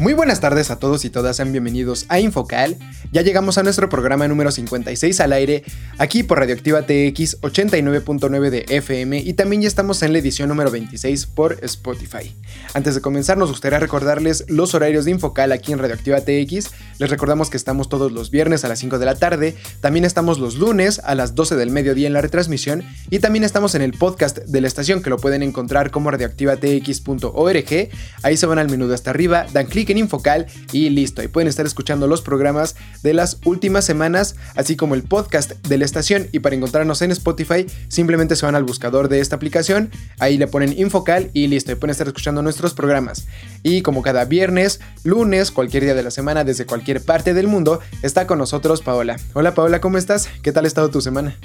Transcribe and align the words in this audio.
Muy 0.00 0.14
buenas 0.14 0.40
tardes 0.40 0.70
a 0.70 0.78
todos 0.78 1.04
y 1.04 1.10
todas, 1.10 1.36
sean 1.36 1.52
bienvenidos 1.52 2.06
a 2.08 2.20
Infocal. 2.20 2.78
Ya 3.12 3.20
llegamos 3.20 3.58
a 3.58 3.62
nuestro 3.62 3.90
programa 3.90 4.26
número 4.28 4.50
56 4.50 5.20
al 5.20 5.34
aire, 5.34 5.62
aquí 5.98 6.22
por 6.22 6.38
Radioactiva 6.38 6.80
TX 6.80 7.42
89.9 7.42 8.48
de 8.48 8.64
FM 8.70 9.18
y 9.18 9.34
también 9.34 9.60
ya 9.60 9.68
estamos 9.68 10.02
en 10.02 10.14
la 10.14 10.20
edición 10.20 10.48
número 10.48 10.70
26 10.70 11.26
por 11.26 11.58
Spotify. 11.62 12.34
Antes 12.72 12.94
de 12.94 13.02
comenzar 13.02 13.36
nos 13.36 13.50
gustaría 13.50 13.78
recordarles 13.78 14.46
los 14.48 14.74
horarios 14.74 15.04
de 15.04 15.10
Infocal 15.10 15.52
aquí 15.52 15.70
en 15.72 15.78
Radioactiva 15.78 16.22
TX. 16.22 16.70
Les 17.00 17.08
recordamos 17.08 17.48
que 17.48 17.56
estamos 17.56 17.88
todos 17.88 18.12
los 18.12 18.30
viernes 18.30 18.62
a 18.62 18.68
las 18.68 18.78
5 18.80 18.98
de 18.98 19.06
la 19.06 19.14
tarde, 19.14 19.56
también 19.80 20.04
estamos 20.04 20.38
los 20.38 20.56
lunes 20.56 21.00
a 21.02 21.14
las 21.14 21.34
12 21.34 21.56
del 21.56 21.70
mediodía 21.70 22.06
en 22.06 22.12
la 22.12 22.20
retransmisión 22.20 22.84
y 23.08 23.20
también 23.20 23.42
estamos 23.42 23.74
en 23.74 23.80
el 23.80 23.94
podcast 23.94 24.36
de 24.40 24.60
la 24.60 24.66
estación 24.66 25.02
que 25.02 25.08
lo 25.08 25.16
pueden 25.16 25.42
encontrar 25.42 25.90
como 25.90 26.10
radioactivatx.org. 26.10 27.88
Ahí 28.22 28.36
se 28.36 28.44
van 28.44 28.58
al 28.58 28.68
menú 28.68 28.86
de 28.86 28.96
hasta 28.96 29.08
arriba, 29.08 29.46
dan 29.50 29.64
clic 29.64 29.88
en 29.88 29.96
Infocal 29.96 30.44
y 30.72 30.90
listo. 30.90 31.22
Ahí 31.22 31.28
pueden 31.28 31.48
estar 31.48 31.64
escuchando 31.64 32.06
los 32.06 32.20
programas 32.20 32.76
de 33.02 33.14
las 33.14 33.38
últimas 33.46 33.86
semanas, 33.86 34.36
así 34.54 34.76
como 34.76 34.94
el 34.94 35.04
podcast 35.04 35.52
de 35.52 35.78
la 35.78 35.86
estación. 35.86 36.28
Y 36.32 36.40
para 36.40 36.54
encontrarnos 36.54 37.00
en 37.00 37.12
Spotify, 37.12 37.64
simplemente 37.88 38.36
se 38.36 38.44
van 38.44 38.56
al 38.56 38.64
buscador 38.64 39.08
de 39.08 39.20
esta 39.20 39.36
aplicación, 39.36 39.90
ahí 40.18 40.36
le 40.36 40.48
ponen 40.48 40.78
Infocal 40.78 41.30
y 41.32 41.46
listo. 41.46 41.70
Ahí 41.70 41.76
pueden 41.76 41.92
estar 41.92 42.08
escuchando 42.08 42.42
nuestros 42.42 42.74
programas. 42.74 43.26
Y 43.62 43.80
como 43.80 44.02
cada 44.02 44.26
viernes, 44.26 44.80
lunes, 45.02 45.50
cualquier 45.50 45.84
día 45.84 45.94
de 45.94 46.02
la 46.02 46.10
semana, 46.10 46.44
desde 46.44 46.66
cualquier 46.66 46.89
parte 46.98 47.34
del 47.34 47.46
mundo, 47.46 47.80
está 48.02 48.26
con 48.26 48.38
nosotros 48.38 48.82
Paola. 48.82 49.16
Hola 49.34 49.54
Paola, 49.54 49.80
¿cómo 49.80 49.98
estás? 49.98 50.28
¿Qué 50.42 50.50
tal 50.50 50.64
ha 50.64 50.68
estado 50.68 50.90
tu 50.90 51.00
semana? 51.00 51.36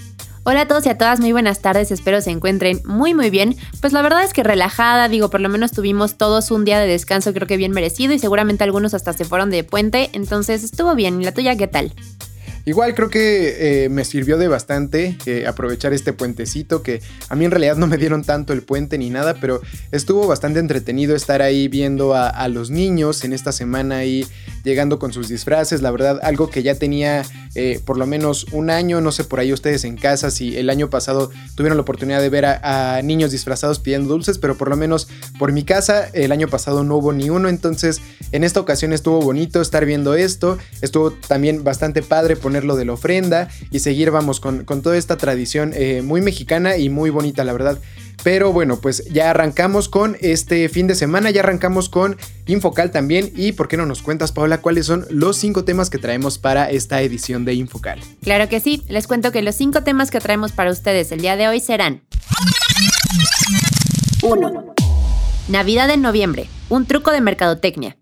Hola 0.48 0.62
a 0.62 0.68
todos 0.68 0.86
y 0.86 0.90
a 0.90 0.98
todas, 0.98 1.20
muy 1.20 1.32
buenas 1.32 1.62
tardes, 1.62 1.92
espero 1.92 2.22
se 2.22 2.30
encuentren 2.30 2.82
muy 2.86 3.14
muy 3.16 3.32
bien. 3.32 3.56
Pues 3.82 3.94
la 3.94 4.04
verdad 4.04 4.24
es 4.24 4.32
que 4.32 4.44
relajada, 4.44 5.08
digo, 5.08 5.30
por 5.30 5.42
lo 5.42 5.50
menos 5.50 5.72
tuvimos 5.72 6.18
todos 6.18 6.52
un 6.52 6.66
día 6.66 6.80
de 6.80 6.88
descanso 6.88 7.34
creo 7.34 7.48
que 7.48 7.58
bien 7.58 7.72
merecido 7.72 8.14
y 8.14 8.20
seguramente 8.20 8.64
algunos 8.64 8.94
hasta 8.94 9.14
se 9.14 9.26
fueron 9.26 9.50
de 9.50 9.64
puente, 9.64 10.12
entonces 10.14 10.64
estuvo 10.64 10.94
bien. 10.94 11.20
¿Y 11.20 11.26
la 11.26 11.32
tuya 11.32 11.56
qué 11.56 11.68
tal? 11.68 11.94
Igual 12.66 12.96
creo 12.96 13.12
que 13.12 13.84
eh, 13.84 13.90
me 13.90 14.04
sirvió 14.06 14.40
de 14.40 14.48
bastante 14.48 15.18
eh, 15.28 15.46
aprovechar 15.48 15.94
este 15.94 16.14
puentecito 16.14 16.82
que 16.82 17.00
a 17.30 17.36
mí 17.36 17.46
en 17.46 17.52
realidad 17.52 17.78
no 17.78 17.86
me 17.86 17.98
dieron 17.98 18.24
tanto 18.24 18.54
el 18.54 18.64
puente 18.64 18.98
ni 18.98 19.12
nada, 19.12 19.36
pero 19.40 19.62
estuvo 19.92 20.26
bastante 20.26 20.60
entretenido 20.60 21.16
estar 21.16 21.44
ahí 21.44 21.68
viendo 21.68 22.16
a, 22.16 22.48
los 22.48 22.72
niños 22.72 23.24
en 23.24 23.34
esta 23.34 23.52
semana 23.52 23.98
ahí 23.98 24.26
llegando 24.64 24.98
con 24.98 25.14
sus 25.14 25.28
disfraces, 25.28 25.82
la 25.82 25.92
verdad 25.92 26.20
algo 26.24 26.50
que 26.50 26.64
ya 26.64 26.76
tenía 26.76 27.24
eh, 27.54 27.80
por 27.86 27.98
lo 27.98 28.08
menos 28.08 28.46
un 28.52 28.70
año, 28.70 29.00
no 29.00 29.12
sé 29.12 29.24
por 29.24 29.40
ahí 29.40 29.54
ustedes 29.54 29.84
en 29.84 29.96
casa 29.96 30.32
si 30.32 30.58
el 30.58 30.70
año 30.70 30.90
pasado 30.90 31.32
tuvieron 31.56 31.78
la 31.78 31.82
oportunidad 31.82 32.22
de 32.22 32.30
ver 32.30 32.46
a, 32.46 32.96
a 32.96 33.02
niños 33.02 33.32
disfrazados 33.32 33.80
pidiendo 33.80 34.10
dulces, 34.10 34.38
pero 34.40 34.58
por 34.58 34.70
lo 34.70 34.76
menos 34.76 35.08
por 35.38 35.52
mi 35.52 35.64
casa 35.64 36.08
el 36.14 36.32
año 36.32 36.48
pasado 36.48 36.84
no 36.84 36.98
hubo 36.98 37.14
ni 37.14 37.30
uno, 37.30 37.50
entonces 37.50 38.02
en 38.32 38.44
esta 38.44 38.60
ocasión 38.60 38.94
estuvo 38.94 39.22
bonito 39.22 39.62
estar 39.62 39.86
viendo 39.86 40.16
esto, 40.16 40.58
estuvo 40.82 41.12
también 41.12 41.64
bastante 41.64 42.02
padre 42.02 42.36
poner 42.36 42.55
lo 42.64 42.76
de 42.76 42.86
la 42.86 42.94
ofrenda 42.94 43.50
y 43.72 43.80
seguir, 43.80 44.12
vamos, 44.12 44.40
con, 44.40 44.66
toda 44.66 44.98
esta 44.98 45.18
tradición 45.18 45.72
eh, 45.76 46.02
muy 46.02 46.22
mexicana 46.22 46.78
y 46.78 46.90
muy 46.90 47.10
bonita, 47.10 47.44
la 47.44 47.54
verdad. 47.54 47.80
Pero 48.24 48.54
bueno, 48.54 48.80
pues 48.80 49.04
ya 49.06 49.30
arrancamos 49.30 49.90
con 49.90 50.18
este 50.22 50.68
fin 50.70 50.88
de 50.88 50.96
semana, 50.96 51.30
ya 51.30 51.42
arrancamos 51.42 51.90
con 51.90 52.18
Infocal 52.48 52.92
también. 52.92 53.32
¿Y 53.36 53.52
por 53.52 53.68
qué 53.68 53.78
no 53.78 53.86
nos 53.86 54.02
cuentas, 54.02 54.32
Paola, 54.32 54.60
cuáles 54.60 54.86
son 54.86 55.06
los 55.10 55.38
cinco 55.38 55.64
temas 55.64 55.90
que 55.90 55.98
traemos 55.98 56.38
para 56.38 56.70
esta 56.72 57.02
edición 57.02 57.46
de 57.46 57.54
Infocal? 57.54 58.00
Claro 58.24 58.50
que 58.50 58.60
sí, 58.60 58.84
les 58.88 59.08
cuento 59.08 59.32
que 59.32 59.42
los 59.42 59.56
cinco 59.56 59.84
temas 59.84 60.12
que 60.12 60.20
traemos 60.20 60.52
para 60.54 60.72
ustedes 60.72 61.12
el 61.12 61.22
día 61.22 61.36
de 61.36 61.48
hoy 61.48 61.60
serán 61.60 62.02
1. 64.22 64.76
Navidad 65.48 65.90
en 65.92 66.02
noviembre, 66.02 66.50
un 66.70 66.88
truco 66.88 67.12
de 67.12 67.22
mercadotecnia. 67.22 67.98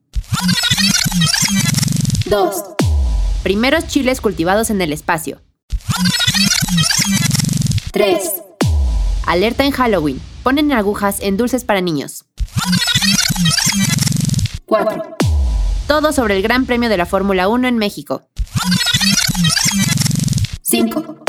2. 2.26 2.83
Primeros 3.44 3.88
chiles 3.88 4.22
cultivados 4.22 4.70
en 4.70 4.82
el 4.82 4.94
espacio. 4.94 5.42
3. 7.92 8.42
Alerta 9.28 9.66
en 9.66 9.72
Halloween. 9.72 10.22
Ponen 10.44 10.72
agujas 10.72 11.20
en 11.20 11.36
dulces 11.36 11.66
para 11.66 11.82
niños. 11.82 12.24
4. 14.66 15.04
Todo 15.88 16.14
sobre 16.14 16.38
el 16.38 16.42
Gran 16.42 16.66
Premio 16.66 16.88
de 16.88 16.96
la 16.96 17.06
Fórmula 17.06 17.50
1 17.50 17.68
en 17.68 17.78
México. 17.78 18.24
5. 20.62 21.26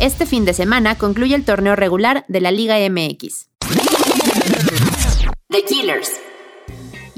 Este 0.00 0.24
fin 0.24 0.46
de 0.46 0.54
semana 0.54 0.96
concluye 0.96 1.34
el 1.34 1.44
torneo 1.44 1.76
regular 1.76 2.24
de 2.28 2.40
la 2.40 2.52
Liga 2.52 2.76
MX. 2.88 3.48
The 5.50 5.62
Killers. 5.68 6.12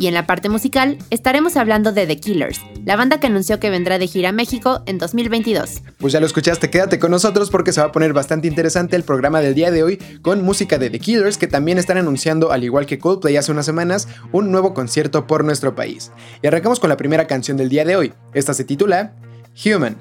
Y 0.02 0.08
en 0.08 0.14
la 0.14 0.26
parte 0.26 0.48
musical 0.48 0.98
estaremos 1.10 1.56
hablando 1.56 1.92
de 1.92 2.08
The 2.08 2.16
Killers, 2.16 2.60
la 2.84 2.96
banda 2.96 3.20
que 3.20 3.28
anunció 3.28 3.60
que 3.60 3.70
vendrá 3.70 4.00
de 4.00 4.08
gira 4.08 4.30
a 4.30 4.32
México 4.32 4.82
en 4.86 4.98
2022. 4.98 5.80
Pues 5.98 6.12
ya 6.12 6.18
lo 6.18 6.26
escuchaste, 6.26 6.70
quédate 6.70 6.98
con 6.98 7.12
nosotros 7.12 7.50
porque 7.50 7.72
se 7.72 7.80
va 7.80 7.86
a 7.86 7.92
poner 7.92 8.12
bastante 8.12 8.48
interesante 8.48 8.96
el 8.96 9.04
programa 9.04 9.40
del 9.40 9.54
día 9.54 9.70
de 9.70 9.84
hoy 9.84 9.98
con 10.20 10.42
música 10.42 10.76
de 10.76 10.90
The 10.90 10.98
Killers 10.98 11.38
que 11.38 11.46
también 11.46 11.78
están 11.78 11.98
anunciando, 11.98 12.50
al 12.50 12.64
igual 12.64 12.84
que 12.84 12.98
Coldplay 12.98 13.36
hace 13.36 13.52
unas 13.52 13.64
semanas, 13.64 14.08
un 14.32 14.50
nuevo 14.50 14.74
concierto 14.74 15.28
por 15.28 15.44
nuestro 15.44 15.76
país. 15.76 16.10
Y 16.42 16.48
arrancamos 16.48 16.80
con 16.80 16.90
la 16.90 16.96
primera 16.96 17.28
canción 17.28 17.56
del 17.56 17.68
día 17.68 17.84
de 17.84 17.94
hoy. 17.94 18.12
Esta 18.34 18.54
se 18.54 18.64
titula 18.64 19.14
Human. 19.64 19.96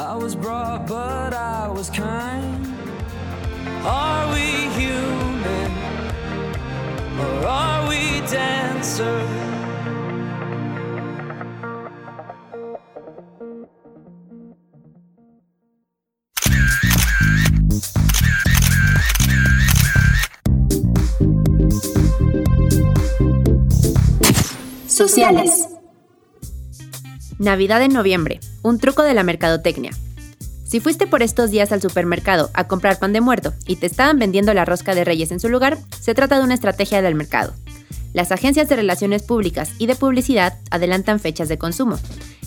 I 0.00 0.16
was 0.16 0.34
brought, 0.34 0.86
but 0.86 1.34
I 1.34 1.68
was 1.68 1.90
kind. 1.90 2.66
Are 3.84 4.32
we 4.32 4.70
human 4.80 5.72
or 7.20 7.46
are 7.46 7.86
we 7.86 8.22
dancer? 8.26 9.20
Sociales. 24.86 25.69
Navidad 27.40 27.80
en 27.80 27.94
noviembre, 27.94 28.38
un 28.60 28.78
truco 28.78 29.02
de 29.02 29.14
la 29.14 29.22
mercadotecnia. 29.22 29.92
Si 30.62 30.78
fuiste 30.78 31.06
por 31.06 31.22
estos 31.22 31.50
días 31.50 31.72
al 31.72 31.80
supermercado 31.80 32.50
a 32.52 32.68
comprar 32.68 32.98
pan 32.98 33.14
de 33.14 33.22
muerto 33.22 33.54
y 33.66 33.76
te 33.76 33.86
estaban 33.86 34.18
vendiendo 34.18 34.52
la 34.52 34.66
rosca 34.66 34.94
de 34.94 35.06
reyes 35.06 35.32
en 35.32 35.40
su 35.40 35.48
lugar, 35.48 35.78
se 35.98 36.12
trata 36.12 36.36
de 36.36 36.44
una 36.44 36.52
estrategia 36.52 37.00
del 37.00 37.14
mercado. 37.14 37.54
Las 38.12 38.30
agencias 38.30 38.68
de 38.68 38.76
relaciones 38.76 39.22
públicas 39.22 39.70
y 39.78 39.86
de 39.86 39.96
publicidad 39.96 40.58
adelantan 40.70 41.18
fechas 41.18 41.48
de 41.48 41.56
consumo. 41.56 41.98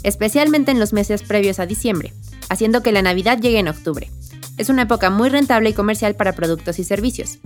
especialmente 0.04 0.70
en 0.70 0.80
los 0.80 0.94
meses 0.94 1.24
previos 1.24 1.60
a 1.60 1.66
diciembre, 1.66 2.14
haciendo 2.50 2.84
que 2.84 2.92
la 2.92 3.02
Navidad 3.02 3.40
llegue 3.40 3.58
en 3.58 3.70
octubre. 3.70 4.12
Es 4.60 4.70
una 4.70 4.84
época 4.84 5.10
muy 5.10 5.30
rentable 5.30 5.72
y 5.72 5.74
comercial 5.74 6.14
para 6.14 6.34
productos 6.34 6.78
y 6.78 6.84
servicios. 6.84 7.40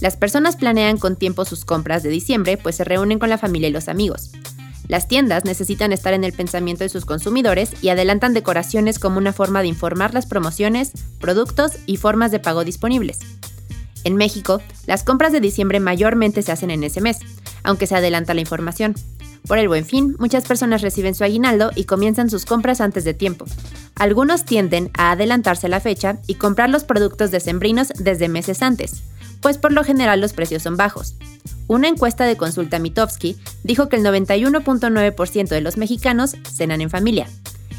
Las 0.00 0.16
personas 0.16 0.54
planean 0.54 0.98
con 0.98 1.16
tiempo 1.16 1.44
sus 1.44 1.64
compras 1.64 2.04
de 2.04 2.10
diciembre, 2.10 2.56
pues 2.56 2.76
se 2.76 2.84
reúnen 2.84 3.18
con 3.18 3.30
la 3.30 3.38
familia 3.38 3.68
y 3.68 3.72
los 3.72 3.88
amigos. 3.88 4.30
Las 4.88 5.08
tiendas 5.08 5.44
necesitan 5.44 5.92
estar 5.92 6.12
en 6.12 6.24
el 6.24 6.32
pensamiento 6.32 6.84
de 6.84 6.90
sus 6.90 7.04
consumidores 7.04 7.70
y 7.82 7.88
adelantan 7.88 8.34
decoraciones 8.34 8.98
como 8.98 9.18
una 9.18 9.32
forma 9.32 9.62
de 9.62 9.68
informar 9.68 10.12
las 10.12 10.26
promociones, 10.26 10.92
productos 11.20 11.72
y 11.86 11.96
formas 11.96 12.30
de 12.30 12.40
pago 12.40 12.64
disponibles. 12.64 13.18
En 14.04 14.16
México, 14.16 14.60
las 14.86 15.02
compras 15.02 15.32
de 15.32 15.40
diciembre 15.40 15.80
mayormente 15.80 16.42
se 16.42 16.52
hacen 16.52 16.70
en 16.70 16.84
ese 16.84 17.00
mes, 17.00 17.18
aunque 17.62 17.86
se 17.86 17.96
adelanta 17.96 18.34
la 18.34 18.42
información. 18.42 18.94
Por 19.46 19.58
el 19.58 19.68
buen 19.68 19.84
fin, 19.84 20.16
muchas 20.18 20.44
personas 20.44 20.82
reciben 20.82 21.14
su 21.14 21.24
aguinaldo 21.24 21.70
y 21.74 21.84
comienzan 21.84 22.30
sus 22.30 22.44
compras 22.44 22.80
antes 22.80 23.04
de 23.04 23.14
tiempo. 23.14 23.46
Algunos 23.94 24.44
tienden 24.44 24.90
a 24.94 25.10
adelantarse 25.10 25.68
la 25.68 25.80
fecha 25.80 26.18
y 26.26 26.34
comprar 26.34 26.68
los 26.68 26.84
productos 26.84 27.30
decembrinos 27.30 27.88
desde 27.98 28.28
meses 28.28 28.62
antes, 28.62 29.02
pues 29.40 29.58
por 29.58 29.72
lo 29.72 29.84
general 29.84 30.20
los 30.20 30.32
precios 30.32 30.62
son 30.62 30.76
bajos. 30.76 31.14
Una 31.66 31.88
encuesta 31.88 32.24
de 32.24 32.36
consulta 32.36 32.78
Mitofsky 32.78 33.36
dijo 33.62 33.88
que 33.88 33.96
el 33.96 34.04
91.9% 34.04 35.48
de 35.48 35.60
los 35.60 35.76
mexicanos 35.76 36.36
cenan 36.54 36.80
en 36.80 36.90
familia. 36.90 37.26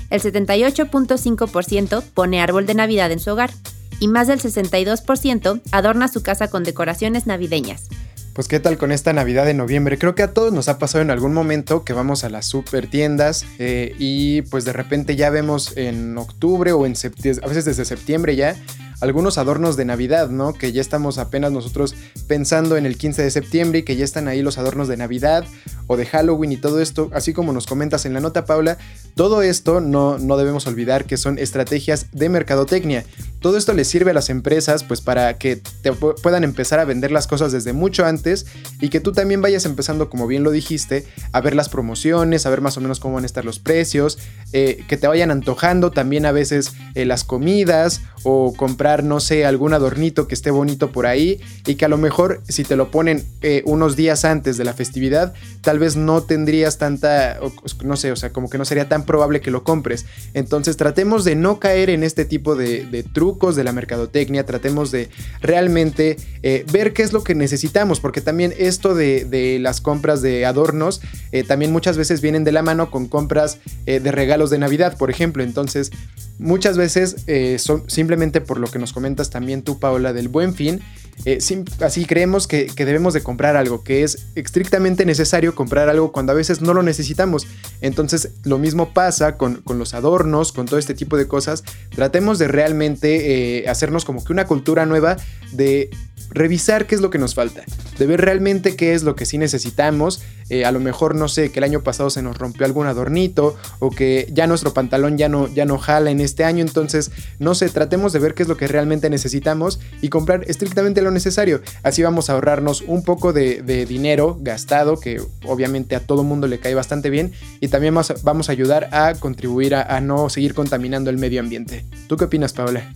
El 0.10 0.22
78.5% 0.22 2.04
pone 2.14 2.42
árbol 2.42 2.66
de 2.66 2.74
Navidad 2.74 3.12
en 3.12 3.20
su 3.20 3.32
hogar 3.32 3.52
y 4.00 4.08
más 4.08 4.28
del 4.28 4.40
62% 4.40 5.62
adorna 5.72 6.08
su 6.08 6.24
casa 6.24 6.50
con 6.50 6.64
decoraciones 6.64 7.28
navideñas. 7.28 7.90
Pues 8.34 8.50
qué 8.50 8.60
tal 8.60 8.78
con 8.78 8.92
esta 8.92 9.14
Navidad 9.14 9.46
de 9.46 9.54
noviembre. 9.54 9.98
Creo 9.98 10.14
que 10.14 10.24
a 10.24 10.34
todos 10.34 10.52
nos 10.52 10.68
ha 10.68 10.78
pasado 10.78 11.02
en 11.02 11.10
algún 11.10 11.34
momento 11.34 11.86
que 11.86 11.94
vamos 11.94 12.26
a 12.26 12.30
las 12.30 12.46
super 12.46 12.88
tiendas 12.88 13.46
eh, 13.60 13.96
y 13.98 14.42
pues 14.42 14.66
de 14.66 14.74
repente 14.74 15.16
ya 15.16 15.30
vemos 15.30 15.78
en 15.78 16.18
octubre 16.18 16.74
o 16.74 16.86
en 16.86 16.98
septiembre, 16.98 17.46
a 17.46 17.48
veces 17.48 17.64
desde 17.64 17.86
septiembre 17.86 18.36
ya, 18.36 18.58
algunos 19.01 19.38
adornos 19.38 19.77
de 19.77 19.86
Navidad, 19.86 20.30
¿no? 20.30 20.53
Que 20.53 20.71
ya 20.71 20.81
estamos 20.81 21.18
apenas 21.18 21.51
nosotros 21.51 21.95
pensando 22.27 22.77
en 22.77 22.86
el 22.86 22.97
15 22.97 23.24
de 23.24 23.31
septiembre 23.31 23.80
y 23.80 23.83
que 23.83 23.95
ya 23.95 24.06
están 24.06 24.27
ahí 24.27 24.42
los 24.42 24.57
adornos 24.57 24.88
de 24.88 24.97
Navidad 24.97 25.45
o 25.88 25.97
de 25.97 26.06
Halloween 26.06 26.51
y 26.51 26.57
todo 26.57 26.81
esto, 26.81 27.09
así 27.13 27.33
como 27.33 27.53
nos 27.53 27.68
comentas 27.68 28.06
en 28.06 28.13
la 28.13 28.19
nota, 28.19 28.45
Paula, 28.45 28.77
todo 29.15 29.42
esto 29.42 29.81
no, 29.81 30.18
no 30.18 30.38
debemos 30.38 30.68
olvidar 30.68 31.06
que 31.06 31.18
son 31.18 31.38
estrategias 31.38 32.07
de 32.12 32.30
mercadotecnia. 32.30 33.06
Todo 33.39 33.57
esto 33.57 33.74
les 33.74 33.88
sirve 33.88 34.12
a 34.12 34.13
las 34.13 34.30
empresas 34.30 34.83
pues 34.83 35.01
para 35.01 35.38
que 35.38 35.57
te 35.81 35.92
puedan 35.92 36.44
empezar 36.44 36.80
a 36.80 36.86
vender 36.86 37.12
las 37.12 37.27
cosas 37.27 37.51
desde 37.51 37.74
mucho 37.74 38.06
antes 38.06 38.47
y 38.81 38.89
que 38.89 39.00
tú 39.00 39.12
también 39.12 39.42
vayas 39.42 39.65
empezando, 39.65 40.09
como 40.09 40.25
bien 40.25 40.44
lo 40.44 40.51
dijiste, 40.51 41.06
a 41.31 41.42
ver 41.42 41.56
las 41.56 41.69
promociones, 41.69 42.45
a 42.45 42.50
ver 42.50 42.62
más 42.62 42.77
o 42.77 42.81
menos 42.81 43.00
cómo 43.00 43.15
van 43.15 43.24
a 43.24 43.27
estar 43.27 43.45
los 43.45 43.59
precios, 43.59 44.18
eh, 44.51 44.83
que 44.88 44.97
te 44.97 45.07
vayan 45.07 45.31
antojando 45.31 45.92
también 45.92 46.25
a 46.25 46.31
veces 46.31 46.74
eh, 46.95 47.06
las 47.06 47.24
comidas 47.24 48.01
o 48.24 48.53
comprar, 48.53 48.94
no 49.03 49.19
sé, 49.19 49.45
algún 49.45 49.74
adornito 49.74 50.27
que 50.27 50.36
esté 50.36 50.51
bonito 50.51 50.92
por 50.92 51.06
ahí 51.06 51.39
y 51.65 51.75
que 51.75 51.86
a 51.86 51.88
lo 51.88 51.97
mejor 51.97 52.42
si 52.47 52.63
te 52.63 52.75
lo 52.75 52.92
ponen 52.92 53.24
eh, 53.42 53.63
unos 53.65 53.95
días 53.95 54.25
antes 54.25 54.57
de 54.57 54.63
la 54.63 54.74
festividad, 54.74 55.33
tal 55.62 55.80
vez 55.80 55.95
no 55.95 56.24
tendrías 56.24 56.77
tanta, 56.77 57.39
no 57.83 57.97
sé, 57.97 58.12
o 58.12 58.15
sea, 58.15 58.31
como 58.31 58.50
que 58.50 58.57
no 58.57 58.65
sería 58.65 58.88
tan 58.88 59.06
probable 59.06 59.42
que 59.42 59.51
lo 59.51 59.63
compres. 59.63 60.06
Entonces 60.33 60.77
tratemos 60.77 61.25
de 61.25 61.36
no 61.36 61.59
caer 61.59 61.89
en 61.89 62.03
este 62.03 62.25
tipo 62.25 62.56
de, 62.56 63.06
trucos 63.13 63.56
de 63.56 63.63
la 63.63 63.71
mercadotecnia, 63.71 64.45
tratemos 64.45 64.92
de 64.92 65.09
realmente 65.42 66.18
eh, 66.44 66.65
ver 66.71 66.94
qué 66.94 67.03
es 67.03 67.13
lo 67.13 67.24
que 67.24 67.36
necesitamos, 67.36 68.00
porque 68.00 68.21
también 68.21 68.53
esto 68.57 68.95
de, 68.95 69.57
las 69.59 69.81
compras 69.81 70.21
de 70.21 70.45
adornos 70.45 71.01
eh, 71.31 71.44
también 71.44 71.71
muchas 71.71 71.97
veces 71.97 72.21
vienen 72.21 72.44
de 72.44 72.51
la 72.51 72.62
mano 72.62 72.89
con 72.92 73.07
compras 73.07 73.59
de 73.86 74.12
regalos 74.12 74.50
de 74.50 74.57
Navidad, 74.57 74.97
por 74.97 75.09
ejemplo. 75.09 75.44
Entonces, 75.44 75.92
muchas 76.39 76.77
veces 76.77 77.25
son 77.62 77.83
simplemente 77.88 78.42
por 78.42 78.59
lo 78.59 78.68
que 78.68 78.75
nos 78.80 78.94
comentas 78.94 79.30
también 79.30 79.62
tú, 79.62 79.80
Paola, 79.80 80.13
del 80.13 80.27
buen 80.27 80.54
fin, 80.54 80.81
eh, 81.24 81.39
así 81.81 82.06
creemos 82.06 82.48
que, 82.48 82.69
debemos 82.75 83.13
de 83.13 83.24
comprar 83.24 83.56
algo, 83.56 83.83
que 83.83 84.04
es 84.04 84.27
estrictamente 84.36 85.06
necesario 85.06 85.56
comprar 85.56 85.88
algo 85.88 86.12
cuando 86.12 86.33
a 86.33 86.36
veces 86.36 86.62
no 86.62 86.74
lo 86.74 86.83
necesitamos. 86.83 87.48
Entonces 87.81 88.31
lo 88.44 88.57
mismo 88.57 88.94
pasa 88.94 89.38
con, 89.38 89.63
los 89.66 89.94
adornos, 89.94 90.51
con 90.51 90.66
todo 90.66 90.77
este 90.77 90.94
tipo 90.94 91.18
de 91.18 91.27
cosas. 91.27 91.63
Tratemos 91.95 92.38
de 92.38 92.48
realmente 92.48 93.60
eh, 93.60 93.69
hacernos 93.69 94.04
como 94.06 94.24
que 94.24 94.33
una 94.33 94.45
cultura 94.45 94.86
nueva 94.86 95.18
de 95.51 95.89
revisar 96.30 96.88
qué 96.88 96.95
es 96.95 97.01
lo 97.01 97.10
que 97.10 97.18
nos 97.18 97.36
falta, 97.36 97.63
de 97.98 98.06
ver 98.06 98.22
realmente 98.22 98.75
qué 98.75 98.94
es 98.94 99.04
lo 99.04 99.16
que 99.16 99.25
sí 99.25 99.38
necesitamos. 99.38 100.22
Eh, 100.50 100.63
a 100.63 100.72
lo 100.72 100.80
mejor, 100.80 101.16
no 101.16 101.27
sé, 101.27 101.51
que 101.51 101.60
el 101.60 101.63
año 101.63 101.81
pasado 101.81 102.12
se 102.12 102.22
nos 102.22 102.38
rompió 102.38 102.68
algún 102.68 102.86
adornito 102.86 103.56
o 103.80 103.89
que 103.89 104.30
ya 104.31 104.45
nuestro 104.45 104.74
pantalón 104.74 105.18
ya 105.18 105.27
no, 105.27 105.48
ya 105.48 105.66
no 105.66 105.80
jala 105.80 106.12
en 106.12 106.22
este 106.22 106.44
año. 106.44 106.62
Entonces, 106.62 107.12
no 107.39 107.56
sé, 107.56 107.69
tratemos 107.69 108.13
de 108.13 108.19
ver 108.19 108.36
qué 108.36 108.44
es 108.44 108.50
lo 108.50 108.56
que 108.56 108.68
realmente 108.68 109.10
necesitamos 109.10 109.80
y 110.01 110.10
comprar 110.10 110.44
estrictamente 110.48 111.01
lo 111.01 111.10
necesario. 111.10 111.62
Así 111.81 112.04
vamos 112.04 112.30
a 112.30 112.33
ahorrarnos 112.33 112.81
un 112.81 113.04
poco 113.04 113.33
de, 113.33 113.86
dinero 113.86 114.38
gastado, 114.39 115.00
que 115.00 115.21
obviamente 115.45 115.95
a 115.95 116.00
todo 116.00 116.24
mundo 116.24 116.48
le 116.48 116.60
cae 116.60 116.75
bastante 116.75 117.10
bien, 117.10 117.33
y 117.60 117.68
también 117.68 117.95
vamos 118.24 118.50
a 118.50 118.51
ayudar 118.51 118.89
a 118.92 119.16
contribuir 119.16 119.75
a, 119.75 119.95
a 119.95 120.01
no 120.01 120.30
seguir 120.30 120.54
contaminando 120.54 121.10
el 121.10 121.18
medio 121.18 121.39
ambiente. 121.39 121.86
¿Tú 122.07 122.18
qué 122.18 122.25
opinas, 122.25 122.54
Paola? 122.54 122.92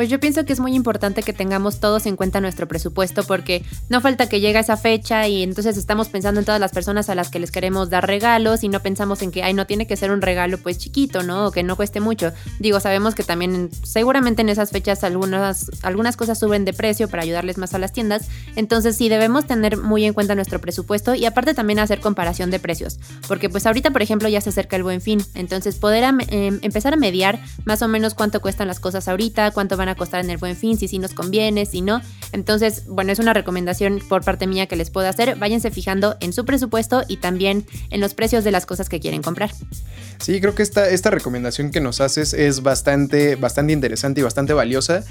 Pues 0.00 0.08
yo 0.08 0.18
pienso 0.18 0.46
que 0.46 0.54
es 0.54 0.60
muy 0.60 0.74
importante 0.74 1.22
que 1.22 1.34
tengamos 1.34 1.78
todos 1.78 2.06
en 2.06 2.16
cuenta 2.16 2.40
nuestro 2.40 2.66
presupuesto 2.66 3.22
porque 3.22 3.66
no 3.90 4.00
falta 4.00 4.30
que 4.30 4.40
llegue 4.40 4.58
esa 4.58 4.78
fecha 4.78 5.28
y 5.28 5.42
entonces 5.42 5.76
estamos 5.76 6.08
pensando 6.08 6.40
en 6.40 6.46
todas 6.46 6.58
las 6.58 6.72
personas 6.72 7.10
a 7.10 7.14
las 7.14 7.28
que 7.28 7.38
les 7.38 7.50
queremos 7.50 7.90
dar 7.90 8.06
regalos 8.06 8.64
y 8.64 8.70
no 8.70 8.80
pensamos 8.80 9.20
en 9.20 9.30
que, 9.30 9.42
ay, 9.42 9.52
no 9.52 9.66
tiene 9.66 9.86
que 9.86 9.98
ser 9.98 10.10
un 10.10 10.22
regalo 10.22 10.56
pues 10.56 10.78
chiquito, 10.78 11.22
¿no? 11.22 11.48
O 11.48 11.50
que 11.50 11.62
no 11.62 11.76
cueste 11.76 12.00
mucho. 12.00 12.32
Digo, 12.60 12.80
sabemos 12.80 13.14
que 13.14 13.24
también 13.24 13.68
seguramente 13.82 14.40
en 14.40 14.48
esas 14.48 14.70
fechas 14.70 15.04
algunas, 15.04 15.70
algunas 15.82 16.16
cosas 16.16 16.38
suben 16.38 16.64
de 16.64 16.72
precio 16.72 17.06
para 17.08 17.22
ayudarles 17.22 17.58
más 17.58 17.74
a 17.74 17.78
las 17.78 17.92
tiendas. 17.92 18.26
Entonces 18.56 18.96
sí 18.96 19.10
debemos 19.10 19.46
tener 19.46 19.76
muy 19.76 20.06
en 20.06 20.14
cuenta 20.14 20.34
nuestro 20.34 20.62
presupuesto 20.62 21.14
y 21.14 21.26
aparte 21.26 21.52
también 21.52 21.78
hacer 21.78 22.00
comparación 22.00 22.50
de 22.50 22.58
precios. 22.58 22.98
Porque 23.28 23.50
pues 23.50 23.66
ahorita, 23.66 23.90
por 23.90 24.00
ejemplo, 24.00 24.30
ya 24.30 24.40
se 24.40 24.48
acerca 24.48 24.76
el 24.76 24.82
buen 24.82 25.02
fin. 25.02 25.22
Entonces 25.34 25.76
poder 25.76 26.04
em, 26.04 26.58
empezar 26.62 26.94
a 26.94 26.96
mediar 26.96 27.38
más 27.66 27.82
o 27.82 27.88
menos 27.88 28.14
cuánto 28.14 28.40
cuestan 28.40 28.66
las 28.66 28.80
cosas 28.80 29.06
ahorita, 29.06 29.50
cuánto 29.50 29.76
van 29.76 29.89
a 29.89 29.89
costar 29.94 30.24
en 30.24 30.30
el 30.30 30.38
buen 30.38 30.56
fin, 30.56 30.78
si 30.78 30.88
sí 30.88 30.98
nos 30.98 31.14
conviene, 31.14 31.66
si 31.66 31.80
no. 31.80 32.00
Entonces, 32.32 32.84
bueno, 32.86 33.12
es 33.12 33.18
una 33.18 33.32
recomendación 33.32 34.00
por 34.08 34.24
parte 34.24 34.46
mía 34.46 34.66
que 34.66 34.76
les 34.76 34.90
puedo 34.90 35.08
hacer. 35.08 35.36
Váyanse 35.36 35.70
fijando 35.70 36.16
en 36.20 36.32
su 36.32 36.44
presupuesto 36.44 37.02
y 37.08 37.18
también 37.18 37.66
en 37.90 38.00
los 38.00 38.14
precios 38.14 38.44
de 38.44 38.50
las 38.50 38.66
cosas 38.66 38.88
que 38.88 39.00
quieren 39.00 39.22
comprar. 39.22 39.50
Sí, 40.18 40.40
creo 40.40 40.54
que 40.54 40.62
esta, 40.62 40.88
esta 40.88 41.10
recomendación 41.10 41.70
que 41.70 41.80
nos 41.80 42.00
haces 42.00 42.34
es 42.34 42.62
bastante, 42.62 43.36
bastante 43.36 43.72
interesante 43.72 44.20
y 44.20 44.24
bastante 44.24 44.52
valiosa. 44.52 45.04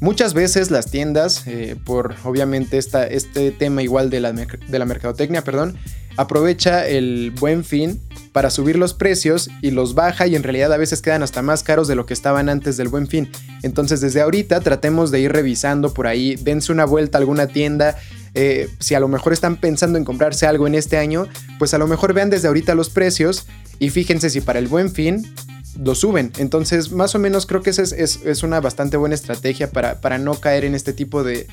Muchas 0.00 0.34
veces 0.34 0.70
las 0.70 0.90
tiendas, 0.90 1.46
eh, 1.46 1.76
por 1.84 2.14
obviamente 2.24 2.78
esta, 2.78 3.06
este 3.06 3.50
tema 3.52 3.82
igual 3.82 4.10
de 4.10 4.20
la, 4.20 4.32
de 4.32 4.78
la 4.78 4.84
mercadotecnia, 4.84 5.44
perdón, 5.44 5.78
aprovecha 6.16 6.86
el 6.86 7.32
buen 7.38 7.64
fin 7.64 8.00
para 8.32 8.50
subir 8.50 8.76
los 8.76 8.94
precios 8.94 9.48
y 9.62 9.70
los 9.70 9.94
baja 9.94 10.26
y 10.26 10.36
en 10.36 10.42
realidad 10.42 10.72
a 10.72 10.76
veces 10.76 11.00
quedan 11.02 11.22
hasta 11.22 11.42
más 11.42 11.62
caros 11.62 11.88
de 11.88 11.94
lo 11.94 12.06
que 12.06 12.14
estaban 12.14 12.48
antes 12.48 12.76
del 12.76 12.88
buen 12.88 13.06
fin. 13.06 13.30
Entonces 13.62 14.00
desde 14.00 14.20
ahorita 14.20 14.60
tratemos 14.60 15.10
de 15.10 15.20
ir 15.20 15.32
revisando 15.32 15.94
por 15.94 16.06
ahí, 16.06 16.36
dense 16.36 16.72
una 16.72 16.84
vuelta 16.84 17.18
a 17.18 17.20
alguna 17.20 17.46
tienda. 17.46 17.96
Eh, 18.34 18.68
si 18.80 18.94
a 18.94 19.00
lo 19.00 19.06
mejor 19.06 19.32
están 19.32 19.56
pensando 19.56 19.96
en 19.96 20.04
comprarse 20.04 20.46
algo 20.46 20.66
en 20.66 20.74
este 20.74 20.96
año, 20.96 21.28
pues 21.58 21.72
a 21.74 21.78
lo 21.78 21.86
mejor 21.86 22.12
vean 22.12 22.30
desde 22.30 22.48
ahorita 22.48 22.74
los 22.74 22.90
precios 22.90 23.46
y 23.78 23.90
fíjense 23.90 24.30
si 24.30 24.40
para 24.40 24.58
el 24.58 24.66
buen 24.66 24.90
fin 24.90 25.24
lo 25.82 25.94
suben. 25.94 26.32
Entonces, 26.38 26.92
más 26.92 27.14
o 27.14 27.18
menos 27.18 27.46
creo 27.46 27.62
que 27.62 27.70
esa 27.70 27.82
es, 27.82 28.42
una 28.42 28.60
bastante 28.60 28.96
buena 28.96 29.14
estrategia 29.14 29.70
para, 29.70 30.00
para, 30.00 30.18
no 30.18 30.34
caer 30.34 30.64
en 30.64 30.74
este 30.74 30.92
tipo 30.92 31.24
de, 31.24 31.46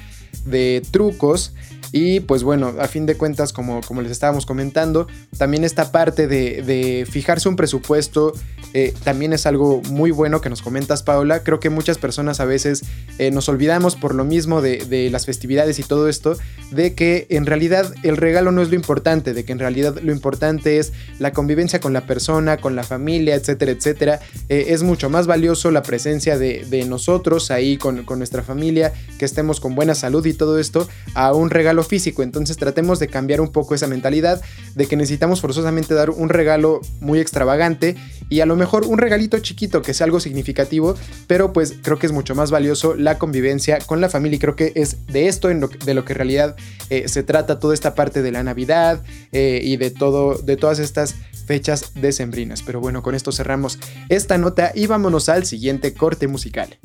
de 0.46 0.82
trucos. 0.92 1.54
Y 1.92 2.22
pues 2.22 2.44
bueno, 2.44 2.74
a 2.80 2.88
fin 2.88 3.06
de 3.06 3.16
cuentas, 3.16 3.52
como, 3.52 3.82
como 3.82 4.02
les 4.02 4.12
estábamos 4.12 4.46
comentando, 4.46 5.08
también 5.38 5.64
esta 5.64 5.92
parte 5.92 6.28
de, 6.28 7.06
fijarse 7.10 7.50
un 7.50 7.56
presupuesto 7.56 8.34
eh, 8.74 8.94
también 9.04 9.34
es 9.34 9.46
algo 9.46 9.82
muy 9.90 10.12
bueno 10.12 10.40
que 10.40 10.50
nos 10.50 10.62
comentas, 10.62 11.04
Paula. 11.04 11.44
Creo 11.44 11.60
que 11.60 11.70
muchas 11.70 11.98
personas 11.98 12.40
a 12.40 12.46
veces 12.46 12.84
eh, 13.18 13.32
nos 13.32 13.50
olvidamos 13.50 13.96
por 13.96 14.16
lo 14.16 14.24
mismo 14.24 14.62
de, 14.62 15.10
las 15.12 15.26
festividades 15.26 15.80
y 15.80 15.84
todo 15.84 16.08
esto, 16.08 16.38
de 16.72 16.94
que 16.94 17.28
en 17.30 17.46
realidad 17.46 17.94
el 18.04 18.18
regalo 18.18 18.52
no 18.52 18.62
es 18.62 18.70
lo 18.70 18.76
importante, 18.76 19.34
de 19.34 19.44
que 19.44 19.52
en 19.52 19.60
realidad 19.60 19.98
lo 20.02 20.12
importante 20.12 20.78
es 20.78 20.94
la 21.20 21.34
convivencia 21.34 21.82
con 21.82 21.92
la 21.92 22.06
persona, 22.06 22.58
con 22.58 22.76
la 22.76 22.84
familia, 22.84 23.36
etcétera, 23.36 23.72
etcétera. 23.72 24.20
Eh, 24.48 24.68
es 24.70 24.84
mucho 24.84 25.10
más 25.10 25.28
valioso 25.28 25.72
la 25.72 25.84
presencia 25.84 26.38
de, 26.38 26.86
nosotros 26.88 27.52
ahí 27.52 27.78
con, 27.78 28.04
con 28.06 28.18
nuestra 28.18 28.42
familia, 28.42 28.92
que 29.20 29.26
estemos 29.26 29.60
con 29.60 29.76
buena 29.76 29.96
salud 29.96 30.21
y 30.30 30.34
todo 30.34 30.60
esto, 30.60 30.88
a 31.14 31.34
un 31.34 31.50
regalo 31.50 31.84
físico. 31.84 32.24
Entonces 32.24 32.58
tratemos 32.58 33.00
de 33.00 33.08
cambiar 33.08 33.42
un 33.42 33.52
poco 33.52 33.76
esa 33.76 33.88
mentalidad 33.88 34.42
de 34.76 34.86
que 34.86 34.96
necesitamos 34.96 35.42
forzosamente 35.42 35.94
dar 35.94 36.10
un 36.10 36.30
regalo 36.30 36.82
muy 37.00 37.20
extravagante 37.20 37.96
y 38.30 38.40
a 38.40 38.46
lo 38.46 38.56
mejor 38.56 38.86
un 38.86 38.98
regalito 38.98 39.38
chiquito 39.40 39.82
que 39.82 39.94
sea 39.94 40.06
algo 40.06 40.20
significativo, 40.20 40.96
pero 41.28 41.52
pues 41.54 41.76
creo 41.82 42.00
que 42.00 42.06
es 42.06 42.12
mucho 42.12 42.34
más 42.36 42.52
valioso 42.52 42.96
la 42.96 43.18
convivencia 43.18 43.80
con 43.80 44.00
la 44.00 44.10
familia 44.10 44.38
y 44.38 44.40
creo 44.40 44.56
que 44.56 44.72
es 44.76 45.06
de 45.08 45.28
esto 45.28 45.50
de 45.50 45.94
lo 45.94 46.06
que 46.06 46.14
en 46.14 46.18
realidad 46.18 46.56
eh, 46.90 47.08
se 47.08 47.24
trata 47.24 47.60
toda 47.60 47.74
esta 47.74 47.96
parte 47.96 48.22
de 48.22 48.32
la 48.32 48.44
Navidad 48.44 49.04
eh, 49.32 49.62
y 49.64 49.78
de 49.78 49.92
todo, 49.92 50.38
de 50.38 50.58
todas 50.58 50.80
estas 50.80 51.16
fechas 51.46 51.92
decembrinas. 51.96 52.62
Pero 52.64 52.80
bueno, 52.80 53.04
con 53.04 53.16
esto 53.16 53.32
cerramos 53.32 53.80
esta 54.10 54.38
nota 54.38 54.72
y 54.74 54.88
vámonos 54.88 55.30
al 55.30 55.46
siguiente 55.46 55.94
corte 55.94 56.28
musical. 56.28 56.78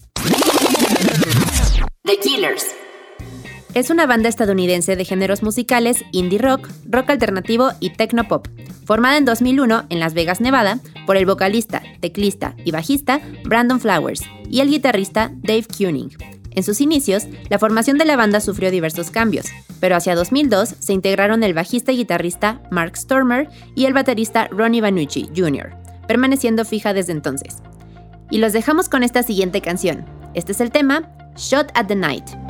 Es 3.76 3.90
una 3.90 4.06
banda 4.06 4.30
estadounidense 4.30 4.96
de 4.96 5.04
géneros 5.04 5.42
musicales 5.42 6.02
indie 6.10 6.38
rock, 6.38 6.66
rock 6.86 7.10
alternativo 7.10 7.72
y 7.78 7.90
techno 7.90 8.26
pop, 8.26 8.48
formada 8.86 9.18
en 9.18 9.26
2001 9.26 9.84
en 9.90 10.00
Las 10.00 10.14
Vegas, 10.14 10.40
Nevada, 10.40 10.80
por 11.04 11.18
el 11.18 11.26
vocalista, 11.26 11.82
teclista 12.00 12.54
y 12.64 12.70
bajista 12.70 13.20
Brandon 13.44 13.78
Flowers 13.78 14.22
y 14.48 14.60
el 14.60 14.70
guitarrista 14.70 15.30
Dave 15.42 15.66
Kuning. 15.76 16.08
En 16.52 16.62
sus 16.62 16.80
inicios, 16.80 17.26
la 17.50 17.58
formación 17.58 17.98
de 17.98 18.06
la 18.06 18.16
banda 18.16 18.40
sufrió 18.40 18.70
diversos 18.70 19.10
cambios, 19.10 19.44
pero 19.78 19.94
hacia 19.94 20.14
2002 20.14 20.76
se 20.78 20.94
integraron 20.94 21.42
el 21.42 21.52
bajista 21.52 21.92
y 21.92 21.98
guitarrista 21.98 22.62
Mark 22.70 22.96
Stormer 22.96 23.50
y 23.74 23.84
el 23.84 23.92
baterista 23.92 24.48
Ronnie 24.50 24.80
Vanucci 24.80 25.28
Jr., 25.36 25.76
permaneciendo 26.08 26.64
fija 26.64 26.94
desde 26.94 27.12
entonces. 27.12 27.56
Y 28.30 28.38
los 28.38 28.54
dejamos 28.54 28.88
con 28.88 29.02
esta 29.02 29.22
siguiente 29.22 29.60
canción. 29.60 30.06
Este 30.32 30.52
es 30.52 30.62
el 30.62 30.70
tema 30.70 31.12
Shot 31.36 31.72
at 31.74 31.88
the 31.88 31.94
Night. 31.94 32.45